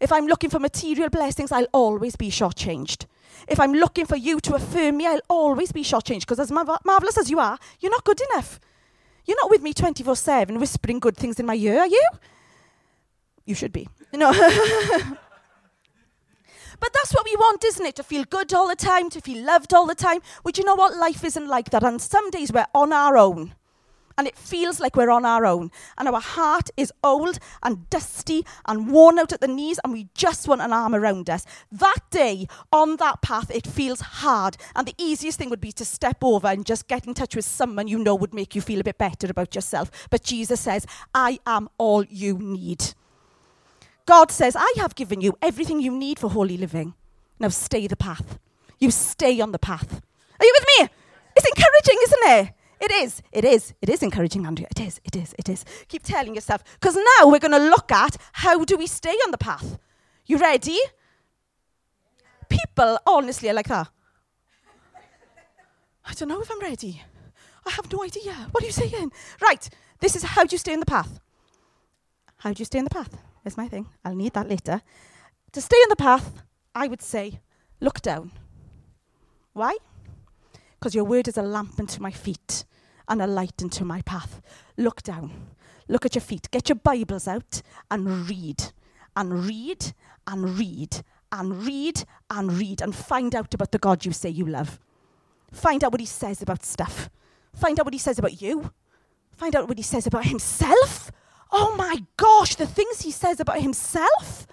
If 0.00 0.12
I'm 0.12 0.26
looking 0.26 0.50
for 0.50 0.58
material 0.58 1.08
blessings, 1.08 1.52
I'll 1.52 1.68
always 1.72 2.16
be 2.16 2.30
shortchanged. 2.30 3.06
If 3.48 3.60
I'm 3.60 3.72
looking 3.72 4.06
for 4.06 4.16
you 4.16 4.40
to 4.40 4.54
affirm 4.54 4.98
me, 4.98 5.06
I'll 5.06 5.20
always 5.28 5.72
be 5.72 5.82
shortchanged 5.82 6.20
because 6.20 6.40
as 6.40 6.50
mar- 6.50 6.80
marvelous 6.84 7.18
as 7.18 7.30
you 7.30 7.38
are, 7.38 7.58
you're 7.80 7.90
not 7.90 8.04
good 8.04 8.20
enough. 8.32 8.60
You're 9.26 9.38
not 9.40 9.50
with 9.50 9.62
me 9.62 9.72
24 9.72 10.16
7 10.16 10.58
whispering 10.58 11.00
good 11.00 11.16
things 11.16 11.40
in 11.40 11.46
my 11.46 11.54
ear, 11.54 11.80
are 11.80 11.86
you? 11.86 12.08
You 13.44 13.54
should 13.54 13.72
be. 13.72 13.88
No. 14.12 14.32
But 16.80 16.92
that's 16.92 17.14
what 17.14 17.24
we 17.24 17.36
want, 17.36 17.64
isn't 17.64 17.86
it? 17.86 17.96
To 17.96 18.02
feel 18.02 18.24
good 18.24 18.52
all 18.52 18.68
the 18.68 18.76
time, 18.76 19.10
to 19.10 19.20
feel 19.20 19.44
loved 19.44 19.74
all 19.74 19.86
the 19.86 19.94
time. 19.94 20.20
Well, 20.44 20.52
you 20.56 20.64
know 20.64 20.74
what? 20.74 20.96
Life 20.96 21.24
isn't 21.24 21.48
like 21.48 21.70
that. 21.70 21.82
And 21.82 22.00
some 22.00 22.30
days 22.30 22.52
we're 22.52 22.66
on 22.74 22.92
our 22.92 23.16
own 23.16 23.54
and 24.18 24.26
it 24.26 24.36
feels 24.36 24.80
like 24.80 24.96
we're 24.96 25.10
on 25.10 25.24
our 25.24 25.44
own. 25.44 25.70
And 25.98 26.08
our 26.08 26.20
heart 26.20 26.70
is 26.76 26.92
old 27.04 27.38
and 27.62 27.88
dusty 27.90 28.46
and 28.66 28.90
worn 28.90 29.18
out 29.18 29.32
at 29.32 29.40
the 29.40 29.48
knees, 29.48 29.78
and 29.84 29.92
we 29.92 30.08
just 30.14 30.48
want 30.48 30.62
an 30.62 30.72
arm 30.72 30.94
around 30.94 31.28
us. 31.28 31.44
That 31.70 31.98
day, 32.10 32.46
on 32.72 32.96
that 32.96 33.22
path, 33.22 33.50
it 33.50 33.66
feels 33.66 34.00
hard. 34.00 34.56
And 34.74 34.86
the 34.86 34.94
easiest 34.98 35.38
thing 35.38 35.50
would 35.50 35.60
be 35.60 35.72
to 35.72 35.84
step 35.84 36.18
over 36.22 36.48
and 36.48 36.64
just 36.64 36.88
get 36.88 37.06
in 37.06 37.14
touch 37.14 37.36
with 37.36 37.44
someone 37.44 37.88
you 37.88 37.98
know 37.98 38.14
would 38.14 38.34
make 38.34 38.54
you 38.54 38.60
feel 38.60 38.80
a 38.80 38.84
bit 38.84 38.98
better 38.98 39.26
about 39.28 39.54
yourself. 39.54 39.90
But 40.10 40.22
Jesus 40.22 40.60
says, 40.60 40.86
I 41.14 41.38
am 41.46 41.68
all 41.78 42.04
you 42.04 42.38
need. 42.38 42.94
God 44.06 44.30
says, 44.30 44.56
I 44.56 44.72
have 44.78 44.94
given 44.94 45.20
you 45.20 45.36
everything 45.42 45.80
you 45.80 45.92
need 45.92 46.18
for 46.18 46.30
holy 46.30 46.56
living. 46.56 46.94
Now 47.38 47.48
stay 47.48 47.86
the 47.86 47.96
path. 47.96 48.38
You 48.78 48.90
stay 48.90 49.40
on 49.40 49.52
the 49.52 49.58
path. 49.58 50.00
Are 50.40 50.46
you 50.46 50.54
with 50.58 50.66
me? 50.78 50.88
It's 51.34 51.46
encouraging, 51.46 51.98
isn't 52.02 52.22
it? 52.24 52.52
It 52.80 52.92
is. 52.92 53.22
It 53.32 53.44
is. 53.44 53.74
It 53.82 53.88
is 53.88 54.02
encouraging, 54.02 54.46
Andrea. 54.46 54.68
It 54.70 54.80
is. 54.80 55.00
It 55.04 55.16
is. 55.16 55.34
It 55.38 55.48
is. 55.48 55.64
Keep 55.88 56.04
telling 56.04 56.34
yourself. 56.34 56.62
Because 56.74 56.94
now 56.94 57.28
we're 57.28 57.40
going 57.40 57.52
to 57.52 57.70
look 57.70 57.90
at 57.90 58.16
how 58.32 58.64
do 58.64 58.76
we 58.76 58.86
stay 58.86 59.16
on 59.24 59.30
the 59.30 59.38
path. 59.38 59.78
You 60.26 60.38
ready? 60.38 60.78
People, 62.48 62.98
honestly, 63.06 63.50
are 63.50 63.54
like 63.54 63.68
that. 63.68 63.88
I 66.04 66.14
don't 66.14 66.28
know 66.28 66.40
if 66.40 66.50
I'm 66.50 66.60
ready. 66.60 67.02
I 67.66 67.70
have 67.70 67.90
no 67.92 68.04
idea. 68.04 68.32
What 68.52 68.62
are 68.62 68.66
you 68.66 68.72
saying? 68.72 69.10
Right. 69.42 69.68
This 69.98 70.14
is 70.14 70.22
how 70.22 70.44
do 70.44 70.54
you 70.54 70.58
stay 70.58 70.74
on 70.74 70.80
the 70.80 70.86
path? 70.86 71.18
How 72.36 72.52
do 72.52 72.60
you 72.60 72.64
stay 72.64 72.78
on 72.78 72.84
the 72.84 72.90
path? 72.90 73.16
There's 73.46 73.56
my 73.56 73.68
thing. 73.68 73.86
I'll 74.04 74.16
need 74.16 74.32
that 74.32 74.48
later. 74.48 74.82
To 75.52 75.60
stay 75.60 75.76
on 75.76 75.88
the 75.88 75.94
path, 75.94 76.42
I 76.74 76.88
would 76.88 77.00
say, 77.00 77.38
look 77.78 78.02
down. 78.02 78.32
Why? 79.52 79.76
Because 80.72 80.96
your 80.96 81.04
word 81.04 81.28
is 81.28 81.38
a 81.38 81.42
lamp 81.42 81.78
unto 81.78 82.02
my 82.02 82.10
feet 82.10 82.64
and 83.06 83.22
a 83.22 83.26
light 83.28 83.62
unto 83.62 83.84
my 83.84 84.02
path. 84.02 84.42
Look 84.76 85.04
down. 85.04 85.30
Look 85.86 86.04
at 86.04 86.16
your 86.16 86.22
feet. 86.22 86.50
Get 86.50 86.68
your 86.68 86.74
Bibles 86.74 87.28
out 87.28 87.62
and 87.88 88.28
read. 88.28 88.72
And 89.14 89.46
read 89.46 89.92
and 90.26 90.58
read 90.58 91.04
and 91.30 91.64
read 91.64 92.02
and 92.28 92.52
read 92.52 92.82
and 92.82 92.96
find 92.96 93.32
out 93.32 93.54
about 93.54 93.70
the 93.70 93.78
God 93.78 94.04
you 94.04 94.10
say 94.10 94.28
you 94.28 94.44
love. 94.44 94.80
Find 95.52 95.84
out 95.84 95.92
what 95.92 96.00
he 96.00 96.06
says 96.06 96.42
about 96.42 96.64
stuff. 96.64 97.10
Find 97.54 97.78
out 97.78 97.86
what 97.86 97.94
he 97.94 98.00
says 98.00 98.18
about 98.18 98.42
you. 98.42 98.72
Find 99.30 99.54
out 99.54 99.68
what 99.68 99.78
he 99.78 99.84
says 99.84 100.08
about 100.08 100.24
himself. 100.24 101.12
Oh 101.50 101.74
my 101.76 102.02
gosh, 102.16 102.54
the 102.54 102.66
things 102.66 103.02
he 103.02 103.10
says 103.10 103.40
about 103.40 103.60
himself. 103.60 104.46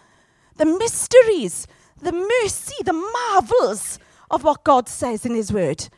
The 0.58 0.66
mysteries, 0.66 1.68
the 2.02 2.12
mercy, 2.12 2.76
the 2.86 2.94
marvels 2.94 4.00
of 4.30 4.44
what 4.44 4.64
God 4.64 4.88
says 4.88 5.26
in 5.26 5.34
his 5.34 5.52
word 5.52 5.90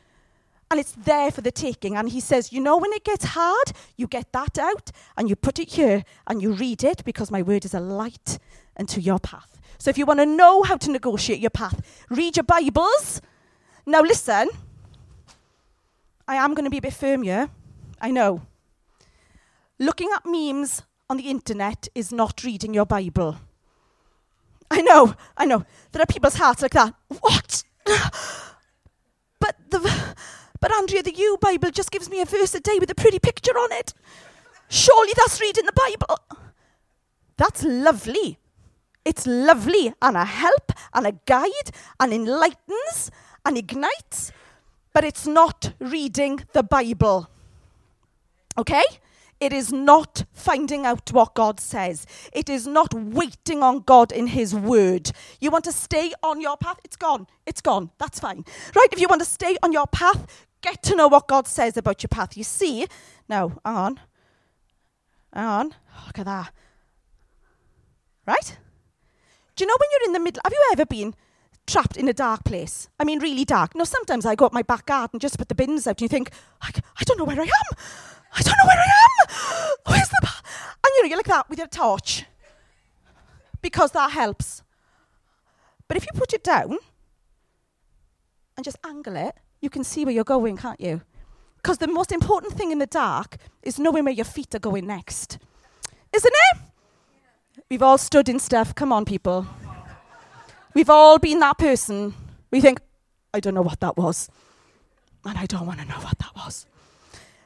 and 0.71 0.79
it's 0.79 0.93
there 0.93 1.31
for 1.31 1.41
the 1.41 1.51
taking. 1.51 1.95
And 1.95 2.09
he 2.09 2.19
says, 2.19 2.51
You 2.51 2.59
know, 2.59 2.77
when 2.77 2.91
it 2.93 3.03
gets 3.03 3.25
hard, 3.25 3.71
you 3.97 4.07
get 4.07 4.31
that 4.33 4.57
out 4.57 4.91
and 5.17 5.29
you 5.29 5.35
put 5.35 5.59
it 5.59 5.69
here 5.69 6.03
and 6.27 6.41
you 6.41 6.53
read 6.53 6.83
it 6.83 7.03
because 7.05 7.31
my 7.31 7.41
word 7.41 7.65
is 7.65 7.73
a 7.73 7.79
light 7.79 8.39
unto 8.77 8.99
your 8.99 9.19
path. 9.19 9.59
So 9.77 9.89
if 9.89 9.97
you 9.97 10.05
want 10.05 10.19
to 10.19 10.25
know 10.25 10.63
how 10.63 10.77
to 10.77 10.91
negotiate 10.91 11.39
your 11.39 11.49
path, 11.49 11.81
read 12.09 12.37
your 12.37 12.43
Bibles. 12.43 13.21
Now, 13.85 14.01
listen, 14.01 14.49
I 16.27 16.35
am 16.35 16.53
going 16.53 16.65
to 16.65 16.71
be 16.71 16.79
a 16.79 16.81
bit 16.81 16.93
firm 16.93 17.23
here. 17.23 17.49
I 18.01 18.11
know. 18.11 18.41
Looking 19.79 20.09
at 20.15 20.25
memes 20.25 20.83
on 21.09 21.17
the 21.17 21.29
internet 21.29 21.87
is 21.93 22.11
not 22.11 22.43
reading 22.43 22.73
your 22.73 22.85
Bible. 22.85 23.37
I 24.71 24.81
know, 24.81 25.13
I 25.37 25.45
know. 25.45 25.65
There 25.91 26.01
are 26.01 26.05
people's 26.05 26.35
hearts 26.35 26.61
like 26.61 26.71
that. 26.71 26.93
What? 27.19 27.63
but 29.39 29.55
the 29.69 30.15
but 30.61 30.73
Andrea, 30.73 31.03
the 31.03 31.13
U 31.13 31.37
Bible 31.39 31.69
just 31.69 31.91
gives 31.91 32.09
me 32.09 32.21
a 32.21 32.25
verse 32.25 32.55
a 32.55 32.59
day 32.59 32.77
with 32.79 32.89
a 32.89 32.95
pretty 32.95 33.19
picture 33.19 33.51
on 33.51 33.71
it. 33.73 33.93
Surely 34.69 35.13
that's 35.15 35.39
reading 35.39 35.65
the 35.65 35.73
Bible. 35.73 36.17
That's 37.37 37.63
lovely. 37.63 38.39
It's 39.03 39.27
lovely 39.27 39.93
and 40.01 40.17
a 40.17 40.25
help 40.25 40.71
and 40.93 41.05
a 41.05 41.11
guide 41.25 41.69
and 41.99 42.11
enlightens 42.11 43.11
and 43.45 43.57
ignites, 43.57 44.31
but 44.93 45.03
it's 45.03 45.27
not 45.27 45.73
reading 45.79 46.43
the 46.53 46.63
Bible. 46.63 47.29
Okay? 48.57 48.83
It 49.39 49.51
is 49.51 49.71
not 49.71 50.23
finding 50.31 50.85
out 50.85 51.11
what 51.11 51.35
God 51.35 51.59
says. 51.59 52.05
It 52.31 52.49
is 52.49 52.65
not 52.65 52.93
waiting 52.93 53.61
on 53.61 53.81
God 53.81 54.11
in 54.11 54.27
His 54.27 54.55
word. 54.55 55.11
You 55.41 55.51
want 55.51 55.65
to 55.65 55.73
stay 55.73 56.13
on 56.23 56.39
your 56.39 56.55
path? 56.57 56.79
It's 56.85 56.95
gone. 56.95 57.27
It's 57.45 57.61
gone. 57.61 57.91
That's 57.97 58.19
fine. 58.19 58.45
Right? 58.75 58.87
If 58.91 58.99
you 58.99 59.07
want 59.09 59.21
to 59.21 59.27
stay 59.27 59.57
on 59.61 59.73
your 59.73 59.87
path, 59.87 60.47
get 60.61 60.81
to 60.83 60.95
know 60.95 61.09
what 61.09 61.27
God 61.27 61.47
says 61.47 61.75
about 61.75 62.01
your 62.01 62.07
path. 62.07 62.37
You 62.37 62.43
see, 62.43 62.87
now, 63.27 63.59
hang 63.65 63.75
on. 63.75 63.99
Hang 65.33 65.45
on. 65.45 65.75
Look 66.05 66.19
at 66.19 66.25
that. 66.25 66.51
Right? 68.25 68.57
Do 69.55 69.63
you 69.63 69.67
know 69.67 69.75
when 69.79 69.89
you're 69.91 70.09
in 70.09 70.13
the 70.13 70.19
middle? 70.19 70.41
Have 70.43 70.53
you 70.53 70.69
ever 70.71 70.85
been 70.85 71.13
trapped 71.67 71.97
in 71.97 72.07
a 72.07 72.13
dark 72.13 72.45
place? 72.45 72.89
I 72.99 73.03
mean, 73.03 73.19
really 73.19 73.45
dark. 73.45 73.75
No, 73.75 73.83
sometimes 73.83 74.25
I 74.25 74.35
go 74.35 74.45
up 74.45 74.53
my 74.53 74.63
back 74.63 74.85
garden 74.85 75.11
and 75.13 75.21
just 75.21 75.37
put 75.37 75.49
the 75.49 75.55
bins 75.55 75.87
out 75.87 75.97
and 75.97 76.01
you 76.01 76.07
think, 76.07 76.31
I, 76.61 76.71
I 76.99 77.03
don't 77.03 77.17
know 77.17 77.25
where 77.25 77.39
I 77.39 77.43
am. 77.43 77.77
I 78.35 78.41
don't 78.41 78.57
know 78.57 78.65
where 78.65 78.77
I 78.77 78.91
am. 79.07 79.75
Where's 79.87 80.09
the. 80.09 80.27
And 80.83 80.91
you 80.95 81.03
know, 81.03 81.09
you're 81.09 81.17
like 81.17 81.27
that 81.27 81.49
with 81.49 81.59
your 81.59 81.67
torch 81.67 82.25
because 83.61 83.91
that 83.91 84.11
helps. 84.11 84.61
But 85.87 85.97
if 85.97 86.03
you 86.03 86.19
put 86.19 86.33
it 86.33 86.43
down 86.43 86.77
and 88.55 88.63
just 88.63 88.77
angle 88.85 89.15
it, 89.15 89.35
you 89.61 89.69
can 89.69 89.83
see 89.83 90.05
where 90.05 90.13
you're 90.13 90.23
going, 90.23 90.57
can't 90.57 90.79
you? 90.79 91.01
Because 91.57 91.77
the 91.79 91.87
most 91.87 92.11
important 92.11 92.53
thing 92.53 92.71
in 92.71 92.79
the 92.79 92.85
dark 92.85 93.37
is 93.63 93.79
knowing 93.79 94.03
where 94.03 94.13
your 94.13 94.25
feet 94.25 94.53
are 94.53 94.59
going 94.59 94.85
next. 94.85 95.39
Isn't 96.13 96.33
it? 96.51 96.57
We've 97.69 97.81
all 97.81 97.97
stood 97.97 98.29
in 98.29 98.37
stuff. 98.39 98.75
Come 98.75 98.93
on, 98.93 99.05
people. 99.05 99.47
We've 100.73 100.89
all 100.89 101.17
been 101.17 101.39
that 101.39 101.57
person. 101.57 102.13
We 102.51 102.61
think, 102.61 102.79
I 103.33 103.39
don't 103.39 103.55
know 103.55 103.63
what 103.63 103.79
that 103.79 103.97
was. 103.97 104.29
And 105.23 105.37
I 105.37 105.45
don't 105.45 105.65
want 105.65 105.79
to 105.79 105.85
know 105.85 105.95
what 105.95 106.19
that 106.19 106.35
was. 106.35 106.67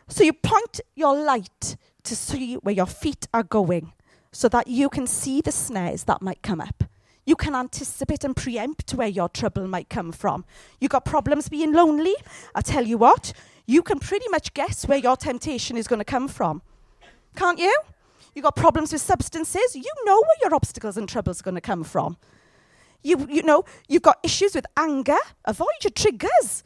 So 0.10 0.24
you 0.24 0.34
point 0.34 0.82
your 0.96 1.16
light 1.18 1.78
to 2.04 2.16
see 2.16 2.56
where 2.56 2.74
your 2.74 2.88
feet 2.88 3.28
are 3.34 3.44
going 3.44 3.94
so 4.32 4.50
that 4.50 4.68
you 4.68 4.90
can 4.90 5.08
see 5.08 5.40
the 5.40 5.52
snares 5.52 6.04
that 6.06 6.22
might 6.22 6.42
come 6.42 6.60
up. 6.60 6.84
You 7.26 7.36
can 7.36 7.56
anticipate 7.56 8.24
and 8.24 8.36
preempt 8.36 8.96
where 8.96 9.08
your 9.08 9.30
trouble 9.30 9.68
might 9.68 9.88
come 9.88 10.12
from. 10.12 10.46
You 10.82 10.90
got 10.90 11.06
problems 11.06 11.48
being 11.48 11.74
lonely? 11.74 12.16
I 12.56 12.62
tell 12.62 12.86
you 12.86 12.98
what, 12.98 13.34
you 13.68 13.84
can 13.84 14.00
pretty 14.00 14.28
much 14.30 14.56
guess 14.56 14.88
where 14.88 14.98
your 14.98 15.16
temptation 15.16 15.78
is 15.78 15.88
going 15.88 16.00
to 16.00 16.06
come 16.06 16.28
from. 16.28 16.64
Can't 17.36 17.60
you? 17.60 17.80
You 18.34 18.42
got 18.42 18.56
problems 18.56 18.92
with 18.92 19.02
substances? 19.02 19.76
You 19.76 19.92
know 20.06 20.20
where 20.20 20.38
your 20.42 20.56
obstacles 20.56 20.98
and 20.98 21.08
troubles 21.08 21.42
are 21.42 21.44
going 21.44 21.56
to 21.56 21.62
come 21.62 21.84
from. 21.84 22.18
You, 23.04 23.28
you 23.30 23.44
know, 23.44 23.64
you've 23.88 24.02
got 24.02 24.18
issues 24.24 24.56
with 24.56 24.66
anger? 24.76 25.18
Avoid 25.46 25.68
your 25.84 25.92
triggers. 25.92 26.64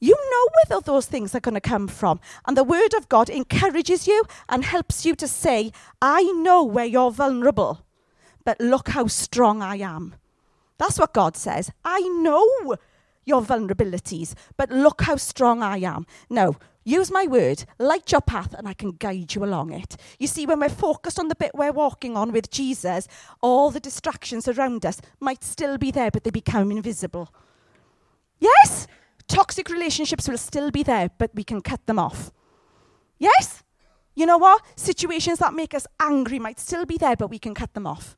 You 0.00 0.14
know 0.14 0.48
where 0.76 0.80
those 0.80 1.06
things 1.06 1.34
are 1.34 1.40
going 1.40 1.54
to 1.54 1.60
come 1.60 1.88
from. 1.88 2.20
And 2.46 2.56
the 2.56 2.64
Word 2.64 2.94
of 2.94 3.08
God 3.08 3.30
encourages 3.30 4.06
you 4.06 4.24
and 4.48 4.64
helps 4.64 5.06
you 5.06 5.14
to 5.16 5.26
say, 5.26 5.72
I 6.02 6.22
know 6.22 6.62
where 6.62 6.84
you're 6.84 7.10
vulnerable 7.10 7.84
but 8.44 8.60
look 8.60 8.90
how 8.90 9.06
strong 9.06 9.62
I 9.62 9.76
am. 9.76 10.14
That's 10.78 10.98
what 10.98 11.14
God 11.14 11.36
says. 11.36 11.70
I 11.84 12.00
know 12.00 12.76
your 13.24 13.42
vulnerabilities, 13.42 14.34
but 14.56 14.70
look 14.70 15.02
how 15.02 15.16
strong 15.16 15.62
I 15.62 15.78
am. 15.78 16.06
No, 16.28 16.56
use 16.84 17.10
my 17.10 17.26
word, 17.26 17.64
light 17.78 18.12
your 18.12 18.20
path, 18.20 18.54
and 18.54 18.68
I 18.68 18.74
can 18.74 18.92
guide 18.92 19.34
you 19.34 19.44
along 19.44 19.72
it. 19.72 19.96
You 20.18 20.26
see, 20.26 20.44
when 20.44 20.60
we're 20.60 20.68
focused 20.68 21.18
on 21.18 21.28
the 21.28 21.34
bit 21.34 21.52
we're 21.54 21.72
walking 21.72 22.16
on 22.16 22.32
with 22.32 22.50
Jesus, 22.50 23.08
all 23.40 23.70
the 23.70 23.80
distractions 23.80 24.46
around 24.46 24.84
us 24.84 25.00
might 25.20 25.42
still 25.42 25.78
be 25.78 25.90
there, 25.90 26.10
but 26.10 26.24
they 26.24 26.30
become 26.30 26.70
invisible. 26.70 27.32
Yes? 28.38 28.86
Toxic 29.28 29.68
relationships 29.68 30.28
will 30.28 30.38
still 30.38 30.70
be 30.70 30.82
there, 30.82 31.10
but 31.18 31.34
we 31.34 31.44
can 31.44 31.60
cut 31.60 31.84
them 31.86 31.98
off. 31.98 32.30
Yes? 33.18 33.62
You 34.14 34.26
know 34.26 34.38
what? 34.38 34.62
Situations 34.76 35.38
that 35.38 35.54
make 35.54 35.74
us 35.74 35.86
angry 36.00 36.38
might 36.38 36.60
still 36.60 36.84
be 36.86 36.98
there, 36.98 37.16
but 37.16 37.30
we 37.30 37.38
can 37.38 37.54
cut 37.54 37.74
them 37.74 37.86
off. 37.86 38.16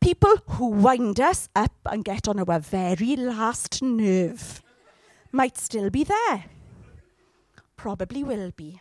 People 0.00 0.36
who 0.48 0.68
wind 0.68 1.20
us 1.20 1.48
up 1.54 1.72
and 1.86 2.04
get 2.04 2.26
on 2.28 2.38
our 2.38 2.58
very 2.58 3.16
last 3.16 3.82
nerve 3.82 4.62
might 5.32 5.58
still 5.58 5.90
be 5.90 6.04
there. 6.04 6.46
Probably 7.76 8.24
will 8.24 8.50
be. 8.56 8.80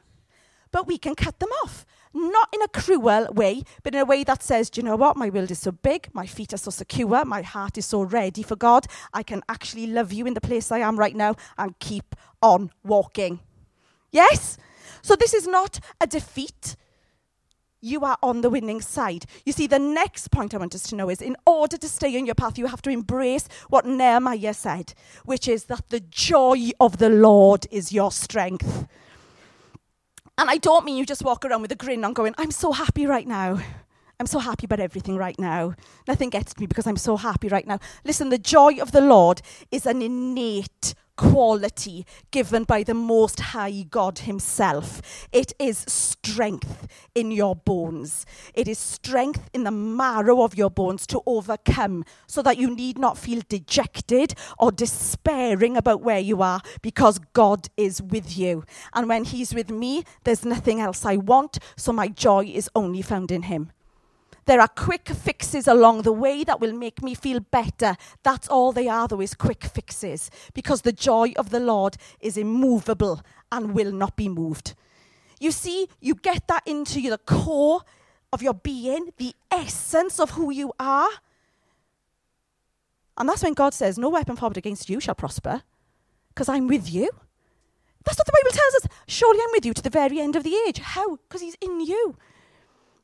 But 0.72 0.88
we 0.88 0.98
can 0.98 1.16
cut 1.16 1.40
them 1.40 1.50
off. 1.64 1.86
not 2.14 2.50
in 2.54 2.62
a 2.62 2.68
cruel 2.68 3.28
way, 3.34 3.64
but 3.84 3.94
in 3.94 4.02
a 4.02 4.06
way 4.06 4.24
that 4.24 4.42
says, 4.42 4.70
do 4.70 4.82
you 4.82 4.86
know 4.86 4.96
what? 4.96 5.18
My 5.18 5.30
world 5.30 5.52
is 5.52 5.60
so 5.60 5.72
big, 5.72 6.10
my 6.14 6.26
feet 6.26 6.54
are 6.54 6.58
so 6.58 6.72
secure, 6.72 7.24
my 7.26 7.42
heart 7.42 7.78
is 7.78 7.86
so 7.86 8.02
ready 8.02 8.44
for 8.44 8.56
God. 8.56 8.88
I 9.14 9.24
can 9.24 9.42
actually 9.48 9.88
love 9.88 10.12
you 10.12 10.26
in 10.26 10.34
the 10.34 10.42
place 10.42 10.72
I 10.72 10.80
am 10.80 10.98
right 10.98 11.16
now 11.16 11.36
and 11.58 11.78
keep 11.80 12.16
on 12.42 12.72
walking. 12.84 13.40
Yes? 14.12 14.58
So 15.02 15.16
this 15.16 15.34
is 15.34 15.48
not 15.48 15.80
a 16.02 16.08
defeat. 16.08 16.76
You 17.82 18.04
are 18.04 18.18
on 18.22 18.42
the 18.42 18.50
winning 18.50 18.82
side. 18.82 19.26
You 19.46 19.54
see, 19.54 19.68
the 19.68 19.80
next 19.80 20.32
point 20.32 20.54
I 20.54 20.58
want 20.58 20.76
us 20.76 20.84
to 20.84 20.96
know 20.96 21.10
is 21.10 21.22
in 21.22 21.38
order 21.46 21.78
to 21.78 21.88
stay 21.88 22.18
on 22.18 22.26
your 22.26 22.36
path, 22.36 22.58
you 22.58 22.66
have 22.66 22.82
to 22.82 22.90
embrace 22.90 23.48
what 23.70 23.86
Nehemiah 23.86 24.54
said, 24.54 24.94
which 25.24 25.48
is 25.48 25.66
that 25.66 25.90
the 25.90 26.02
joy 26.02 26.72
of 26.80 26.98
the 26.98 27.10
Lord 27.10 27.68
is 27.72 27.94
your 27.94 28.12
strength. 28.12 28.88
And 30.40 30.50
I 30.50 30.56
don't 30.56 30.86
mean 30.86 30.96
you 30.96 31.06
just 31.06 31.26
walk 31.26 31.44
around 31.44 31.64
with 31.64 31.72
a 31.74 31.76
grin 31.76 32.06
on 32.06 32.14
going, 32.14 32.34
I'm 32.38 32.52
so 32.52 32.72
happy 32.72 33.06
right 33.06 33.28
now. 33.28 33.60
I'm 34.22 34.26
so 34.26 34.40
happy 34.40 34.68
about 34.68 34.80
everything 34.80 35.18
right 35.18 35.38
now. 35.38 35.76
Nothing 36.08 36.30
gets 36.30 36.58
me 36.58 36.66
because 36.66 36.88
I'm 36.88 36.96
so 36.96 37.18
happy 37.18 37.50
right 37.50 37.68
now. 37.68 37.78
Listen, 38.06 38.30
the 38.30 38.38
joy 38.38 38.80
of 38.80 38.94
the 38.94 39.02
Lord 39.02 39.42
is 39.70 39.86
an 39.86 40.02
innate 40.02 40.96
quality 41.20 42.06
given 42.32 42.64
by 42.64 42.82
the 42.82 42.94
Most 42.94 43.42
High 43.42 43.84
God 43.90 44.20
Himself. 44.20 45.28
It 45.34 45.52
is 45.60 45.80
strength 45.80 46.88
in 47.14 47.30
your 47.30 47.58
bones. 47.58 48.26
It 48.54 48.70
is 48.70 48.80
strength 48.80 49.50
in 49.54 49.66
the 49.66 49.72
marrow 49.72 50.44
of 50.44 50.58
your 50.58 50.70
bones 50.70 51.06
to 51.08 51.22
overcome 51.26 52.06
so 52.26 52.42
that 52.44 52.58
you 52.58 52.74
need 52.74 52.98
not 52.98 53.18
feel 53.18 53.42
dejected 53.50 54.34
or 54.58 54.72
despairing 54.72 55.76
about 55.76 56.02
where 56.02 56.20
you 56.20 56.42
are 56.42 56.62
because 56.82 57.20
God 57.34 57.68
is 57.76 58.02
with 58.02 58.38
you. 58.38 58.64
And 58.94 59.10
when 59.10 59.26
He's 59.26 59.54
with 59.54 59.70
me, 59.70 60.06
there's 60.24 60.46
nothing 60.46 60.80
else 60.80 61.04
I 61.04 61.18
want, 61.18 61.60
so 61.76 61.92
my 61.92 62.08
joy 62.08 62.46
is 62.46 62.70
only 62.74 63.02
found 63.02 63.30
in 63.30 63.44
Him. 63.44 63.74
There 64.50 64.62
are 64.62 64.68
quick 64.68 65.08
fixes 65.10 65.68
along 65.68 66.02
the 66.02 66.12
way 66.12 66.44
that 66.44 66.60
will 66.60 66.74
make 66.74 67.04
me 67.04 67.14
feel 67.14 67.40
better. 67.40 67.96
That's 68.24 68.48
all 68.48 68.72
they 68.72 68.88
are, 68.88 69.08
though, 69.08 69.22
is 69.22 69.36
quick 69.36 69.64
fixes. 69.64 70.32
Because 70.56 70.82
the 70.82 70.92
joy 70.92 71.34
of 71.38 71.52
the 71.52 71.60
Lord 71.60 71.98
is 72.20 72.36
immovable 72.36 73.22
and 73.52 73.76
will 73.76 73.92
not 73.92 74.16
be 74.16 74.28
moved. 74.28 74.74
You 75.40 75.52
see, 75.52 75.88
you 76.02 76.16
get 76.16 76.48
that 76.48 76.64
into 76.66 77.00
the 77.00 77.20
core 77.20 77.82
of 78.34 78.42
your 78.42 78.56
being, 78.56 79.14
the 79.18 79.36
essence 79.52 80.20
of 80.20 80.32
who 80.32 80.50
you 80.50 80.74
are. 80.80 81.12
And 83.20 83.30
that's 83.30 83.44
when 83.44 83.54
God 83.54 83.76
says, 83.76 84.00
No 84.00 84.10
weapon 84.10 84.36
formed 84.36 84.58
against 84.58 84.90
you 84.90 85.00
shall 85.00 85.14
prosper, 85.14 85.62
because 86.30 86.50
I'm 86.50 86.68
with 86.68 86.92
you. 86.92 87.12
That's 88.04 88.18
what 88.18 88.26
the 88.26 88.34
Bible 88.34 88.58
tells 88.58 88.84
us. 88.84 88.98
Surely 89.08 89.42
I'm 89.44 89.52
with 89.52 89.68
you 89.68 89.76
to 89.76 89.84
the 89.84 89.92
very 89.92 90.20
end 90.20 90.36
of 90.36 90.44
the 90.44 90.56
age. 90.68 90.80
How? 90.80 91.18
Because 91.18 91.42
He's 91.42 91.58
in 91.62 91.82
you. 91.82 92.18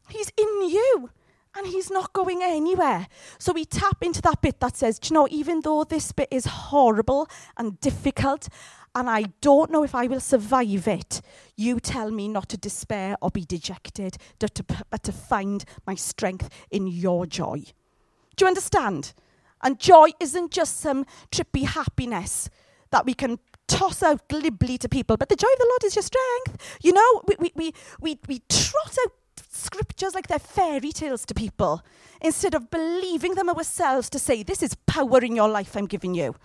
He's 0.09 0.31
in 0.39 0.69
you 0.71 1.11
and 1.55 1.67
he's 1.67 1.89
not 1.89 2.13
going 2.13 2.41
anywhere. 2.43 3.07
So 3.37 3.53
we 3.53 3.65
tap 3.65 3.97
into 4.01 4.21
that 4.23 4.41
bit 4.41 4.59
that 4.59 4.77
says, 4.77 4.99
you 5.03 5.13
know, 5.13 5.27
even 5.31 5.61
though 5.61 5.83
this 5.83 6.11
bit 6.11 6.27
is 6.31 6.45
horrible 6.45 7.29
and 7.57 7.79
difficult, 7.79 8.49
and 8.93 9.09
I 9.09 9.25
don't 9.41 9.71
know 9.71 9.83
if 9.83 9.93
I 9.93 10.07
will 10.07 10.19
survive 10.19 10.87
it, 10.87 11.21
you 11.55 11.79
tell 11.79 12.11
me 12.11 12.27
not 12.27 12.49
to 12.49 12.57
despair 12.57 13.17
or 13.21 13.29
be 13.29 13.45
dejected, 13.45 14.17
but 14.39 14.55
to, 14.55 14.65
but 14.89 15.03
to 15.03 15.11
find 15.11 15.65
my 15.85 15.95
strength 15.95 16.49
in 16.71 16.87
your 16.87 17.25
joy. 17.25 17.63
Do 18.35 18.45
you 18.45 18.47
understand? 18.47 19.13
And 19.61 19.79
joy 19.79 20.09
isn't 20.19 20.51
just 20.51 20.79
some 20.79 21.05
trippy 21.31 21.65
happiness 21.65 22.49
that 22.91 23.05
we 23.05 23.13
can 23.13 23.39
toss 23.67 24.03
out 24.03 24.27
glibly 24.29 24.77
to 24.77 24.87
people, 24.87 25.17
but 25.17 25.29
the 25.29 25.35
joy 25.35 25.47
of 25.51 25.59
the 25.59 25.67
Lord 25.69 25.83
is 25.83 25.95
your 25.95 26.03
strength. 26.03 26.79
You 26.81 26.93
know, 26.93 27.21
we, 27.27 27.35
we, 27.39 27.51
we, 27.55 27.73
we, 27.99 28.19
we 28.27 28.39
trot 28.47 28.95
out 29.03 29.11
scriptures 29.55 30.13
like 30.13 30.27
they're 30.27 30.39
fairy 30.39 30.91
tales 30.91 31.25
to 31.25 31.33
people 31.33 31.81
instead 32.21 32.53
of 32.53 32.69
believing 32.69 33.35
them 33.35 33.49
ourselves 33.49 34.09
to 34.11 34.19
say, 34.19 34.43
This 34.43 34.61
is 34.61 34.75
power 34.85 35.23
in 35.23 35.35
your 35.35 35.49
life 35.49 35.75
I'm 35.75 35.87
giving 35.87 36.13
you. 36.13 36.35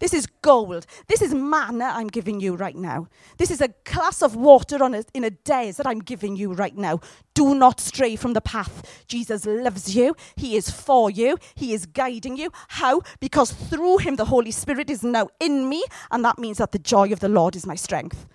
This 0.00 0.14
is 0.14 0.26
gold. 0.42 0.86
This 1.08 1.22
is 1.22 1.34
manna 1.34 1.90
I'm 1.92 2.06
giving 2.06 2.40
you 2.40 2.54
right 2.54 2.76
now. 2.76 3.08
This 3.36 3.50
is 3.50 3.60
a 3.60 3.74
glass 3.84 4.22
of 4.22 4.36
water 4.36 4.82
on 4.82 4.94
a, 4.94 5.04
in 5.12 5.24
a 5.24 5.30
desert 5.30 5.86
I'm 5.86 5.98
giving 5.98 6.36
you 6.36 6.52
right 6.52 6.76
now. 6.76 7.00
Do 7.34 7.54
not 7.54 7.80
stray 7.80 8.14
from 8.14 8.32
the 8.32 8.40
path. 8.40 9.04
Jesus 9.08 9.44
loves 9.44 9.96
you. 9.96 10.14
He 10.36 10.56
is 10.56 10.70
for 10.70 11.10
you. 11.10 11.36
He 11.54 11.74
is 11.74 11.86
guiding 11.86 12.36
you. 12.36 12.52
How? 12.68 13.00
Because 13.18 13.52
through 13.52 13.98
him 13.98 14.16
the 14.16 14.26
Holy 14.26 14.52
Spirit 14.52 14.88
is 14.88 15.02
now 15.02 15.28
in 15.40 15.68
me, 15.68 15.82
and 16.10 16.24
that 16.24 16.38
means 16.38 16.58
that 16.58 16.72
the 16.72 16.78
joy 16.78 17.12
of 17.12 17.20
the 17.20 17.28
Lord 17.28 17.56
is 17.56 17.66
my 17.66 17.74
strength. 17.74 18.26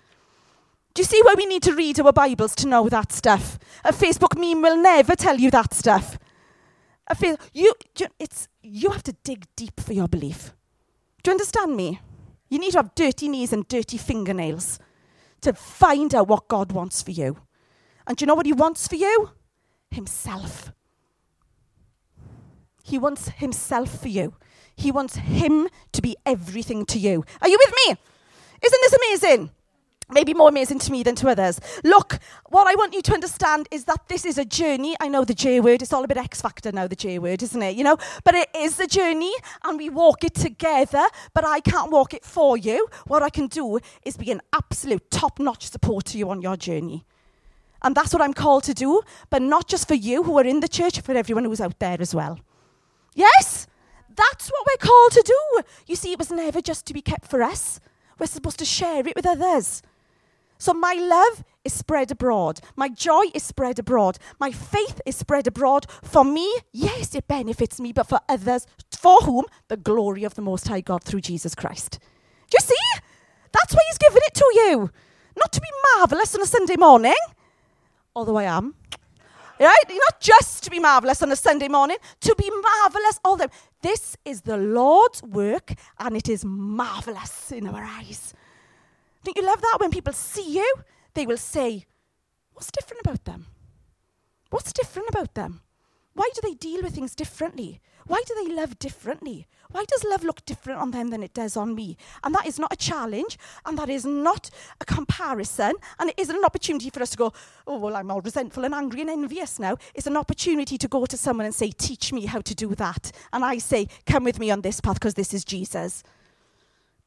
Do 0.94 1.02
you 1.02 1.06
see 1.06 1.20
why 1.24 1.34
we 1.36 1.46
need 1.46 1.64
to 1.64 1.74
read 1.74 1.98
our 1.98 2.12
Bibles 2.12 2.54
to 2.54 2.68
know 2.68 2.88
that 2.88 3.10
stuff? 3.10 3.58
A 3.84 3.92
Facebook 3.92 4.38
meme 4.38 4.62
will 4.62 4.76
never 4.76 5.16
tell 5.16 5.36
you 5.36 5.50
that 5.50 5.74
stuff. 5.74 6.16
A 7.08 7.16
fa- 7.16 7.36
you, 7.52 7.74
it's, 8.20 8.46
you 8.62 8.90
have 8.90 9.02
to 9.02 9.16
dig 9.24 9.44
deep 9.56 9.80
for 9.80 9.92
your 9.92 10.06
belief. 10.06 10.54
Do 11.24 11.30
you 11.30 11.32
understand 11.32 11.76
me? 11.76 12.00
You 12.48 12.60
need 12.60 12.72
to 12.72 12.78
have 12.78 12.94
dirty 12.94 13.28
knees 13.28 13.52
and 13.52 13.66
dirty 13.66 13.98
fingernails 13.98 14.78
to 15.40 15.52
find 15.52 16.14
out 16.14 16.28
what 16.28 16.46
God 16.46 16.70
wants 16.70 17.02
for 17.02 17.10
you. 17.10 17.38
And 18.06 18.16
do 18.16 18.22
you 18.22 18.28
know 18.28 18.36
what 18.36 18.46
He 18.46 18.52
wants 18.52 18.86
for 18.86 18.94
you? 18.94 19.30
Himself. 19.90 20.70
He 22.84 22.98
wants 22.98 23.30
Himself 23.30 24.00
for 24.00 24.08
you. 24.08 24.34
He 24.76 24.92
wants 24.92 25.16
Him 25.16 25.68
to 25.90 26.00
be 26.00 26.14
everything 26.24 26.86
to 26.86 27.00
you. 27.00 27.24
Are 27.42 27.48
you 27.48 27.58
with 27.58 27.74
me? 27.84 27.96
Isn't 28.62 28.80
this 28.80 28.92
amazing? 28.92 29.50
Maybe 30.14 30.32
more 30.32 30.48
amazing 30.48 30.78
to 30.78 30.92
me 30.92 31.02
than 31.02 31.14
to 31.16 31.28
others. 31.28 31.60
Look, 31.82 32.18
what 32.48 32.66
I 32.66 32.74
want 32.76 32.94
you 32.94 33.02
to 33.02 33.12
understand 33.12 33.68
is 33.70 33.84
that 33.84 34.08
this 34.08 34.24
is 34.24 34.38
a 34.38 34.44
journey. 34.44 34.96
I 35.00 35.08
know 35.08 35.24
the 35.24 35.34
J 35.34 35.60
word, 35.60 35.82
it's 35.82 35.92
all 35.92 36.04
a 36.04 36.08
bit 36.08 36.16
X 36.16 36.40
factor 36.40 36.72
now, 36.72 36.86
the 36.86 36.96
J 36.96 37.18
word, 37.18 37.42
isn't 37.42 37.62
it? 37.62 37.76
You 37.76 37.84
know, 37.84 37.98
but 38.24 38.34
it 38.34 38.48
is 38.56 38.80
a 38.80 38.86
journey 38.86 39.32
and 39.64 39.76
we 39.76 39.90
walk 39.90 40.24
it 40.24 40.34
together, 40.34 41.04
but 41.34 41.44
I 41.44 41.60
can't 41.60 41.90
walk 41.90 42.14
it 42.14 42.24
for 42.24 42.56
you. 42.56 42.88
What 43.06 43.22
I 43.22 43.28
can 43.28 43.48
do 43.48 43.80
is 44.04 44.16
be 44.16 44.30
an 44.30 44.40
absolute 44.52 45.10
top 45.10 45.38
notch 45.38 45.68
support 45.68 46.06
to 46.06 46.18
you 46.18 46.30
on 46.30 46.40
your 46.40 46.56
journey. 46.56 47.04
And 47.82 47.94
that's 47.94 48.14
what 48.14 48.22
I'm 48.22 48.32
called 48.32 48.64
to 48.64 48.74
do, 48.74 49.02
but 49.28 49.42
not 49.42 49.68
just 49.68 49.86
for 49.86 49.94
you 49.94 50.22
who 50.22 50.38
are 50.38 50.44
in 50.44 50.60
the 50.60 50.68
church, 50.68 51.00
for 51.00 51.12
everyone 51.12 51.44
who's 51.44 51.60
out 51.60 51.78
there 51.80 51.98
as 52.00 52.14
well. 52.14 52.40
Yes? 53.14 53.66
That's 54.16 54.48
what 54.48 54.66
we're 54.66 54.88
called 54.88 55.12
to 55.12 55.22
do. 55.22 55.62
You 55.86 55.96
see, 55.96 56.12
it 56.12 56.18
was 56.18 56.30
never 56.30 56.62
just 56.62 56.86
to 56.86 56.94
be 56.94 57.02
kept 57.02 57.26
for 57.26 57.42
us. 57.42 57.80
We're 58.18 58.26
supposed 58.26 58.58
to 58.60 58.64
share 58.64 59.06
it 59.06 59.16
with 59.16 59.26
others. 59.26 59.82
So 60.64 60.72
my 60.72 60.94
love 60.94 61.44
is 61.62 61.74
spread 61.74 62.10
abroad. 62.10 62.58
My 62.74 62.88
joy 62.88 63.24
is 63.34 63.42
spread 63.42 63.78
abroad. 63.78 64.16
My 64.40 64.50
faith 64.50 64.98
is 65.04 65.14
spread 65.14 65.46
abroad. 65.46 65.84
For 66.02 66.24
me, 66.24 66.50
yes, 66.72 67.14
it 67.14 67.28
benefits 67.28 67.78
me, 67.78 67.92
but 67.92 68.08
for 68.08 68.18
others, 68.30 68.66
for 68.90 69.20
whom 69.20 69.44
the 69.68 69.76
glory 69.76 70.24
of 70.24 70.36
the 70.36 70.40
Most 70.40 70.66
High 70.66 70.80
God 70.80 71.04
through 71.04 71.20
Jesus 71.20 71.54
Christ. 71.54 71.98
Do 72.48 72.56
you 72.56 72.60
see? 72.60 73.02
That's 73.52 73.74
why 73.74 73.82
He's 73.88 73.98
given 73.98 74.22
it 74.24 74.32
to 74.32 74.52
you. 74.54 74.90
Not 75.36 75.52
to 75.52 75.60
be 75.60 75.68
marvelous 75.98 76.34
on 76.34 76.40
a 76.40 76.46
Sunday 76.46 76.76
morning, 76.78 77.20
although 78.16 78.38
I 78.38 78.44
am. 78.44 78.74
Right? 79.60 79.84
Not 79.90 80.18
just 80.18 80.64
to 80.64 80.70
be 80.70 80.80
marvelous 80.80 81.22
on 81.22 81.30
a 81.30 81.36
Sunday 81.36 81.68
morning, 81.68 81.98
to 82.20 82.34
be 82.38 82.50
marvelous 82.50 83.20
all 83.22 83.36
the. 83.36 83.50
This 83.82 84.16
is 84.24 84.40
the 84.40 84.56
Lord's 84.56 85.22
work, 85.22 85.74
and 85.98 86.16
it 86.16 86.30
is 86.30 86.42
marvelous 86.42 87.52
in 87.52 87.66
our 87.66 87.84
eyes. 87.84 88.32
Don't 89.24 89.36
you 89.36 89.44
love 89.44 89.60
that? 89.60 89.78
When 89.80 89.90
people 89.90 90.12
see 90.12 90.56
you, 90.56 90.74
they 91.14 91.26
will 91.26 91.38
say, 91.38 91.86
What's 92.52 92.70
different 92.70 93.00
about 93.04 93.24
them? 93.24 93.46
What's 94.50 94.72
different 94.72 95.08
about 95.08 95.34
them? 95.34 95.62
Why 96.14 96.30
do 96.32 96.40
they 96.42 96.54
deal 96.54 96.82
with 96.82 96.94
things 96.94 97.16
differently? 97.16 97.80
Why 98.06 98.22
do 98.24 98.34
they 98.34 98.54
love 98.54 98.78
differently? 98.78 99.48
Why 99.70 99.84
does 99.88 100.04
love 100.04 100.22
look 100.22 100.44
different 100.44 100.78
on 100.78 100.92
them 100.92 101.08
than 101.08 101.24
it 101.24 101.34
does 101.34 101.56
on 101.56 101.74
me? 101.74 101.96
And 102.22 102.32
that 102.34 102.46
is 102.46 102.58
not 102.60 102.72
a 102.72 102.76
challenge, 102.76 103.36
and 103.66 103.76
that 103.78 103.88
is 103.88 104.04
not 104.04 104.50
a 104.80 104.84
comparison, 104.84 105.72
and 105.98 106.10
it 106.10 106.14
isn't 106.16 106.36
an 106.36 106.44
opportunity 106.44 106.90
for 106.90 107.02
us 107.02 107.10
to 107.10 107.16
go, 107.16 107.32
oh, 107.66 107.78
well, 107.78 107.96
I'm 107.96 108.10
all 108.10 108.20
resentful 108.20 108.64
and 108.64 108.74
angry 108.74 109.00
and 109.00 109.10
envious 109.10 109.58
now. 109.58 109.76
It's 109.94 110.06
an 110.06 110.16
opportunity 110.16 110.78
to 110.78 110.86
go 110.86 111.06
to 111.06 111.16
someone 111.16 111.46
and 111.46 111.54
say, 111.54 111.70
teach 111.70 112.12
me 112.12 112.26
how 112.26 112.40
to 112.42 112.54
do 112.54 112.74
that. 112.76 113.10
And 113.32 113.44
I 113.44 113.58
say, 113.58 113.88
come 114.06 114.22
with 114.22 114.38
me 114.38 114.52
on 114.52 114.60
this 114.60 114.80
path 114.80 115.00
because 115.00 115.14
this 115.14 115.34
is 115.34 115.44
Jesus. 115.44 116.04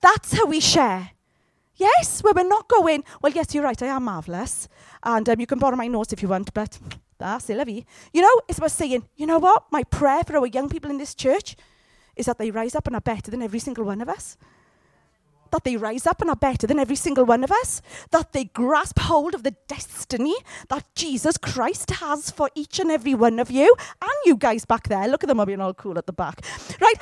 That's 0.01 0.33
how 0.33 0.47
we 0.47 0.59
share. 0.59 1.11
Yes, 1.77 2.21
where 2.21 2.33
we're 2.33 2.43
not 2.47 2.67
going, 2.67 3.03
well, 3.21 3.31
yes, 3.31 3.53
you're 3.53 3.63
right, 3.63 3.81
I 3.81 3.87
am 3.87 4.03
marvellous. 4.05 4.67
And 5.03 5.29
um, 5.29 5.39
you 5.39 5.45
can 5.45 5.59
borrow 5.59 5.75
my 5.75 5.87
notes 5.87 6.11
if 6.11 6.21
you 6.21 6.27
want, 6.27 6.53
but 6.53 6.79
that's 7.17 7.49
la. 7.49 7.63
You 7.65 8.21
know, 8.21 8.41
it's 8.47 8.57
about 8.57 8.71
saying, 8.71 9.03
you 9.15 9.27
know 9.27 9.39
what? 9.39 9.65
My 9.71 9.83
prayer 9.83 10.23
for 10.23 10.37
our 10.37 10.47
young 10.47 10.69
people 10.69 10.89
in 10.89 10.97
this 10.97 11.15
church 11.15 11.55
is 12.15 12.25
that 12.25 12.39
they 12.39 12.51
rise 12.51 12.75
up 12.75 12.87
and 12.87 12.95
are 12.95 13.01
better 13.01 13.29
than 13.29 13.43
every 13.43 13.59
single 13.59 13.83
one 13.83 14.01
of 14.01 14.09
us. 14.09 14.37
That 15.51 15.63
they 15.63 15.77
rise 15.77 16.05
up 16.05 16.19
and 16.19 16.29
are 16.29 16.35
better 16.35 16.67
than 16.67 16.79
every 16.79 16.97
single 16.97 17.25
one 17.25 17.43
of 17.43 17.51
us. 17.51 17.81
That 18.11 18.33
they 18.33 18.45
grasp 18.45 18.99
hold 18.99 19.33
of 19.33 19.43
the 19.43 19.55
destiny 19.67 20.35
that 20.67 20.83
Jesus 20.95 21.37
Christ 21.37 21.91
has 21.91 22.31
for 22.31 22.49
each 22.53 22.79
and 22.79 22.91
every 22.91 23.13
one 23.13 23.39
of 23.39 23.49
you. 23.49 23.73
And 24.01 24.11
you 24.25 24.35
guys 24.35 24.65
back 24.65 24.89
there. 24.89 25.07
Look 25.07 25.23
at 25.23 25.27
them 25.27 25.39
all 25.39 25.45
being 25.45 25.61
all 25.61 25.73
cool 25.73 25.97
at 25.97 26.05
the 26.05 26.13
back. 26.13 26.41
Right? 26.81 26.95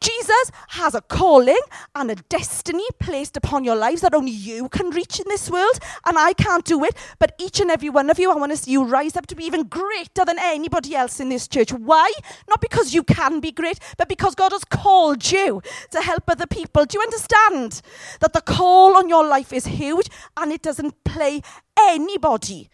Jesus 0.00 0.50
has 0.68 0.94
a 0.94 1.00
calling 1.00 1.60
and 1.94 2.10
a 2.10 2.14
destiny 2.14 2.84
placed 2.98 3.36
upon 3.36 3.64
your 3.64 3.76
lives 3.76 4.00
that 4.00 4.14
only 4.14 4.30
you 4.30 4.68
can 4.68 4.90
reach 4.90 5.20
in 5.20 5.26
this 5.28 5.50
world, 5.50 5.78
and 6.06 6.18
I 6.18 6.32
can't 6.32 6.64
do 6.64 6.84
it. 6.84 6.94
But 7.18 7.34
each 7.38 7.60
and 7.60 7.70
every 7.70 7.90
one 7.90 8.10
of 8.10 8.18
you, 8.18 8.30
I 8.30 8.36
want 8.36 8.52
to 8.52 8.56
see 8.56 8.72
you 8.72 8.84
rise 8.84 9.16
up 9.16 9.26
to 9.26 9.34
be 9.34 9.44
even 9.44 9.64
greater 9.64 10.24
than 10.24 10.38
anybody 10.38 10.94
else 10.94 11.20
in 11.20 11.28
this 11.28 11.48
church. 11.48 11.72
Why? 11.72 12.12
Not 12.48 12.60
because 12.60 12.94
you 12.94 13.02
can 13.02 13.40
be 13.40 13.52
great, 13.52 13.78
but 13.98 14.08
because 14.08 14.34
God 14.34 14.52
has 14.52 14.64
called 14.64 15.30
you 15.30 15.62
to 15.90 16.00
help 16.00 16.24
other 16.28 16.46
people. 16.46 16.84
Do 16.84 16.98
you 16.98 17.02
understand 17.02 17.82
that 18.20 18.32
the 18.32 18.40
call 18.40 18.96
on 18.96 19.08
your 19.08 19.26
life 19.26 19.52
is 19.52 19.66
huge 19.66 20.08
and 20.36 20.52
it 20.52 20.62
doesn't 20.62 21.04
play 21.04 21.42
anybody 21.78 22.70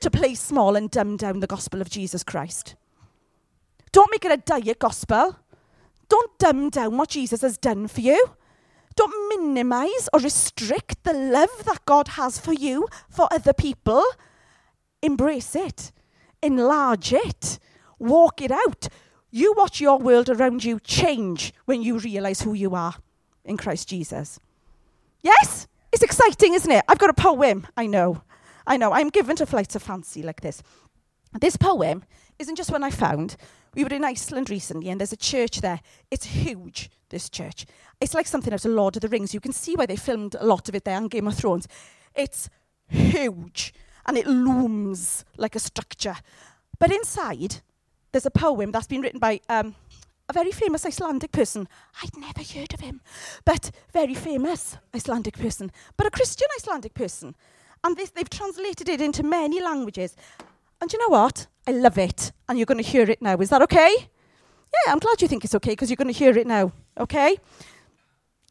to 0.00 0.10
play 0.10 0.34
small 0.34 0.76
and 0.76 0.90
dumb 0.90 1.16
down 1.16 1.40
the 1.40 1.46
gospel 1.46 1.80
of 1.80 1.90
Jesus 1.90 2.22
Christ? 2.22 2.74
Don't 3.92 4.10
make 4.10 4.24
it 4.24 4.32
a 4.32 4.36
diet 4.36 4.80
gospel. 4.80 5.36
Don't 6.14 6.38
dumb 6.38 6.70
down 6.70 6.96
what 6.96 7.08
Jesus 7.08 7.40
has 7.40 7.58
done 7.58 7.88
for 7.88 8.00
you. 8.00 8.30
Don't 8.94 9.36
minimize 9.36 10.08
or 10.12 10.20
restrict 10.20 11.02
the 11.02 11.12
love 11.12 11.64
that 11.64 11.84
God 11.86 12.06
has 12.06 12.38
for 12.38 12.52
you, 12.52 12.86
for 13.08 13.26
other 13.32 13.52
people. 13.52 14.04
Embrace 15.02 15.56
it, 15.56 15.90
enlarge 16.40 17.12
it, 17.12 17.58
walk 17.98 18.40
it 18.40 18.52
out. 18.52 18.86
You 19.32 19.54
watch 19.56 19.80
your 19.80 19.98
world 19.98 20.28
around 20.28 20.62
you 20.62 20.78
change 20.78 21.52
when 21.64 21.82
you 21.82 21.98
realize 21.98 22.42
who 22.42 22.54
you 22.54 22.76
are 22.76 22.94
in 23.44 23.56
Christ 23.56 23.88
Jesus. 23.88 24.38
Yes? 25.20 25.66
It's 25.90 26.04
exciting, 26.04 26.54
isn't 26.54 26.70
it? 26.70 26.84
I've 26.86 27.00
got 27.00 27.10
a 27.10 27.14
poem. 27.14 27.66
I 27.76 27.86
know. 27.86 28.22
I 28.68 28.76
know. 28.76 28.92
I'm 28.92 29.08
given 29.08 29.34
to 29.34 29.46
flights 29.46 29.74
of 29.74 29.82
fancy 29.82 30.22
like 30.22 30.42
this. 30.42 30.62
This 31.40 31.56
poem 31.56 32.04
isn't 32.38 32.54
just 32.54 32.70
one 32.70 32.84
I 32.84 32.90
found. 32.90 33.34
We 33.74 33.84
were 33.84 33.94
in 33.94 34.04
Iceland 34.04 34.50
recently, 34.50 34.88
and 34.88 35.00
there's 35.00 35.12
a 35.12 35.16
church 35.16 35.60
there. 35.60 35.80
It's 36.10 36.26
huge, 36.26 36.90
this 37.08 37.28
church. 37.28 37.66
It's 38.00 38.14
like 38.14 38.26
something 38.26 38.52
out 38.52 38.64
of 38.64 38.70
Lord 38.70 38.96
of 38.96 39.02
the 39.02 39.08
Rings. 39.08 39.34
You 39.34 39.40
can 39.40 39.52
see 39.52 39.74
why 39.74 39.86
they 39.86 39.96
filmed 39.96 40.36
a 40.38 40.46
lot 40.46 40.68
of 40.68 40.74
it 40.74 40.84
there 40.84 40.96
on 40.96 41.08
Game 41.08 41.26
of 41.26 41.34
Thrones. 41.34 41.66
It's 42.14 42.48
huge, 42.88 43.74
and 44.06 44.16
it 44.16 44.26
looms 44.26 45.24
like 45.36 45.56
a 45.56 45.60
structure. 45.60 46.16
But 46.78 46.92
inside, 46.92 47.56
there's 48.12 48.26
a 48.26 48.30
poem 48.30 48.70
that's 48.70 48.86
been 48.86 49.00
written 49.00 49.20
by 49.20 49.40
um, 49.48 49.74
a 50.28 50.32
very 50.32 50.52
famous 50.52 50.86
Icelandic 50.86 51.32
person. 51.32 51.68
I'd 52.02 52.16
never 52.16 52.42
heard 52.42 52.72
of 52.74 52.80
him, 52.80 53.00
but 53.44 53.70
very 53.92 54.14
famous 54.14 54.76
Icelandic 54.94 55.36
person, 55.38 55.72
but 55.96 56.06
a 56.06 56.10
Christian 56.10 56.48
Icelandic 56.56 56.94
person. 56.94 57.34
And 57.82 57.96
this, 57.96 58.10
they've 58.10 58.30
translated 58.30 58.88
it 58.88 59.00
into 59.00 59.22
many 59.22 59.60
languages. 59.60 60.16
And 60.80 60.92
you 60.92 60.98
know 60.98 61.08
what? 61.08 61.46
I 61.66 61.72
love 61.72 61.98
it. 61.98 62.32
And 62.48 62.58
you're 62.58 62.66
going 62.66 62.82
to 62.82 62.90
hear 62.90 63.08
it 63.08 63.22
now. 63.22 63.36
Is 63.36 63.50
that 63.50 63.62
okay? 63.62 63.94
Yeah, 63.98 64.92
I'm 64.92 64.98
glad 64.98 65.22
you 65.22 65.28
think 65.28 65.44
it's 65.44 65.54
okay 65.54 65.72
because 65.72 65.88
you're 65.88 65.96
going 65.96 66.12
to 66.12 66.18
hear 66.18 66.36
it 66.36 66.46
now. 66.46 66.72
Okay? 66.98 67.36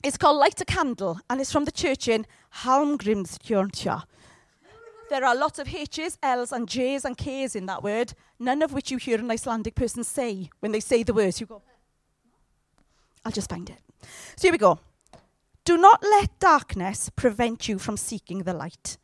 It's 0.03 0.17
called 0.17 0.37
Light 0.37 0.59
a 0.61 0.65
Candle 0.65 1.19
and 1.29 1.39
it's 1.39 1.51
from 1.51 1.65
the 1.65 1.71
church 1.71 2.07
in 2.07 2.25
Hallgrímskirkja. 2.63 4.03
There 5.09 5.25
are 5.25 5.35
lots 5.35 5.59
of 5.59 5.73
H's, 5.73 6.17
L's, 6.23 6.51
and 6.51 6.67
J's 6.67 7.05
and 7.05 7.15
K's 7.15 7.55
in 7.55 7.67
that 7.67 7.83
word, 7.83 8.13
none 8.39 8.61
of 8.61 8.73
which 8.73 8.89
you 8.89 8.97
hear 8.97 9.19
an 9.19 9.29
Icelandic 9.29 9.75
person 9.75 10.03
say 10.03 10.49
when 10.59 10.71
they 10.71 10.79
say 10.79 11.03
the 11.03 11.13
words. 11.13 11.39
You 11.39 11.45
go, 11.45 11.61
I'll 13.23 13.31
just 13.31 13.49
find 13.49 13.69
it. 13.69 13.77
So 14.35 14.47
here 14.47 14.51
we 14.51 14.57
go. 14.57 14.79
Do 15.65 15.77
not 15.77 16.03
let 16.03 16.39
darkness 16.39 17.09
prevent 17.15 17.69
you 17.69 17.79
from 17.79 17.95
seeking 17.95 18.39
the 18.39 18.53
light. 18.53 18.97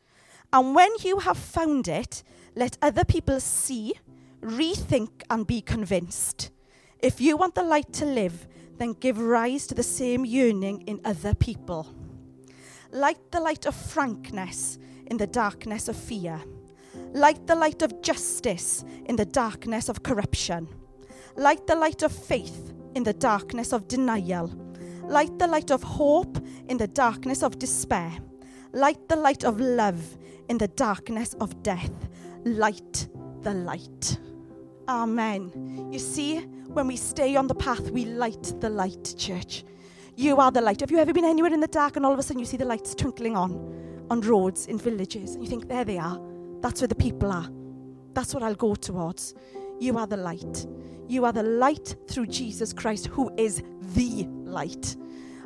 And 0.51 0.75
when 0.75 0.89
you 1.01 1.19
have 1.19 1.37
found 1.37 1.87
it, 1.87 2.23
let 2.59 2.77
other 2.81 3.05
people 3.05 3.39
see, 3.39 3.93
rethink, 4.41 5.23
and 5.29 5.47
be 5.47 5.61
convinced. 5.61 6.51
If 6.99 7.21
you 7.21 7.37
want 7.37 7.55
the 7.55 7.63
light 7.63 7.93
to 7.93 8.05
live, 8.05 8.49
then 8.77 8.91
give 8.99 9.17
rise 9.17 9.65
to 9.67 9.75
the 9.75 9.81
same 9.81 10.25
yearning 10.25 10.81
in 10.81 10.99
other 11.05 11.33
people. 11.33 11.87
Light 12.91 13.31
the 13.31 13.39
light 13.39 13.65
of 13.65 13.75
frankness 13.75 14.77
in 15.05 15.15
the 15.15 15.25
darkness 15.25 15.87
of 15.87 15.95
fear. 15.95 16.41
Light 17.13 17.47
the 17.47 17.55
light 17.55 17.81
of 17.81 18.01
justice 18.01 18.83
in 19.05 19.15
the 19.15 19.25
darkness 19.25 19.87
of 19.87 20.03
corruption. 20.03 20.67
Light 21.37 21.65
the 21.65 21.75
light 21.75 22.01
of 22.01 22.11
faith 22.11 22.73
in 22.93 23.03
the 23.03 23.13
darkness 23.13 23.71
of 23.71 23.87
denial. 23.87 24.47
Light 25.03 25.39
the 25.39 25.47
light 25.47 25.71
of 25.71 25.81
hope 25.81 26.37
in 26.67 26.77
the 26.77 26.87
darkness 26.87 27.41
of 27.41 27.57
despair. 27.57 28.11
Light 28.73 29.07
the 29.07 29.15
light 29.15 29.45
of 29.45 29.61
love 29.61 30.17
in 30.49 30.57
the 30.57 30.67
darkness 30.67 31.35
of 31.35 31.63
death. 31.63 32.09
Light 32.45 33.07
the 33.41 33.53
light. 33.53 34.19
Amen. 34.87 35.89
You 35.91 35.99
see, 35.99 36.39
when 36.39 36.87
we 36.87 36.95
stay 36.95 37.35
on 37.35 37.47
the 37.47 37.55
path, 37.55 37.91
we 37.91 38.05
light 38.05 38.53
the 38.59 38.69
light, 38.69 39.15
church. 39.17 39.63
You 40.15 40.37
are 40.37 40.51
the 40.51 40.61
light. 40.61 40.81
Have 40.81 40.91
you 40.91 40.97
ever 40.97 41.13
been 41.13 41.25
anywhere 41.25 41.53
in 41.53 41.59
the 41.59 41.67
dark 41.67 41.95
and 41.95 42.05
all 42.05 42.13
of 42.13 42.19
a 42.19 42.23
sudden 42.23 42.39
you 42.39 42.45
see 42.45 42.57
the 42.57 42.65
lights 42.65 42.93
twinkling 42.95 43.37
on, 43.37 44.05
on 44.09 44.21
roads, 44.21 44.67
in 44.67 44.77
villages, 44.77 45.35
and 45.35 45.43
you 45.43 45.49
think, 45.49 45.67
there 45.67 45.85
they 45.85 45.97
are. 45.97 46.19
That's 46.61 46.81
where 46.81 46.87
the 46.87 46.95
people 46.95 47.31
are. 47.31 47.49
That's 48.13 48.33
what 48.33 48.43
I'll 48.43 48.55
go 48.55 48.75
towards. 48.75 49.33
You 49.79 49.97
are 49.97 50.07
the 50.07 50.17
light. 50.17 50.67
You 51.07 51.25
are 51.25 51.31
the 51.31 51.43
light 51.43 51.95
through 52.07 52.27
Jesus 52.27 52.73
Christ, 52.73 53.07
who 53.07 53.31
is 53.37 53.63
the 53.93 54.27
light. 54.27 54.95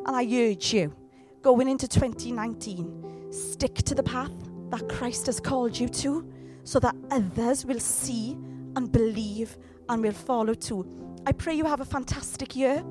And 0.05 0.15
I 0.15 0.23
urge 0.23 0.73
you, 0.73 0.93
going 1.41 1.69
into 1.69 1.87
2019, 1.87 3.31
stick 3.31 3.75
to 3.75 3.95
the 3.95 4.03
path 4.03 4.31
that 4.69 4.89
Christ 4.89 5.27
has 5.27 5.39
called 5.39 5.77
you 5.77 5.87
to 5.89 6.32
so 6.63 6.79
that 6.79 6.95
others 7.11 7.65
will 7.65 7.79
see 7.79 8.37
and 8.75 8.91
believe 8.91 9.57
and 9.89 10.01
will 10.01 10.13
follow 10.13 10.53
too. 10.53 10.85
I 11.25 11.31
pray 11.31 11.53
you 11.53 11.65
have 11.65 11.81
a 11.81 11.85
fantastic 11.85 12.55
year. 12.55 12.83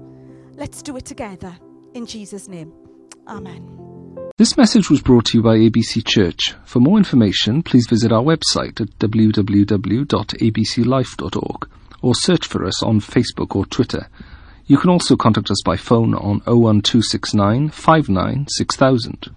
Let's 0.54 0.82
do 0.82 0.96
it 0.96 1.04
together 1.04 1.56
in 1.94 2.06
Jesus' 2.06 2.48
name. 2.48 2.72
Amen. 3.26 3.78
This 4.38 4.56
message 4.56 4.88
was 4.90 5.02
brought 5.02 5.26
to 5.26 5.38
you 5.38 5.42
by 5.42 5.56
ABC 5.56 6.06
Church. 6.06 6.54
For 6.64 6.80
more 6.80 6.98
information, 6.98 7.62
please 7.62 7.87
visit 7.88 8.12
our 8.12 8.22
website 8.22 8.80
at 8.80 8.98
www.abclife.org 8.98 11.68
or 12.02 12.14
search 12.14 12.46
for 12.46 12.64
us 12.64 12.82
on 12.82 13.00
Facebook 13.00 13.54
or 13.54 13.66
Twitter. 13.66 14.08
You 14.66 14.78
can 14.78 14.90
also 14.90 15.16
contact 15.16 15.50
us 15.50 15.62
by 15.64 15.76
phone 15.76 16.14
on 16.14 16.40
01269 16.46 17.70
59 17.70 18.46
6000. 18.48 19.28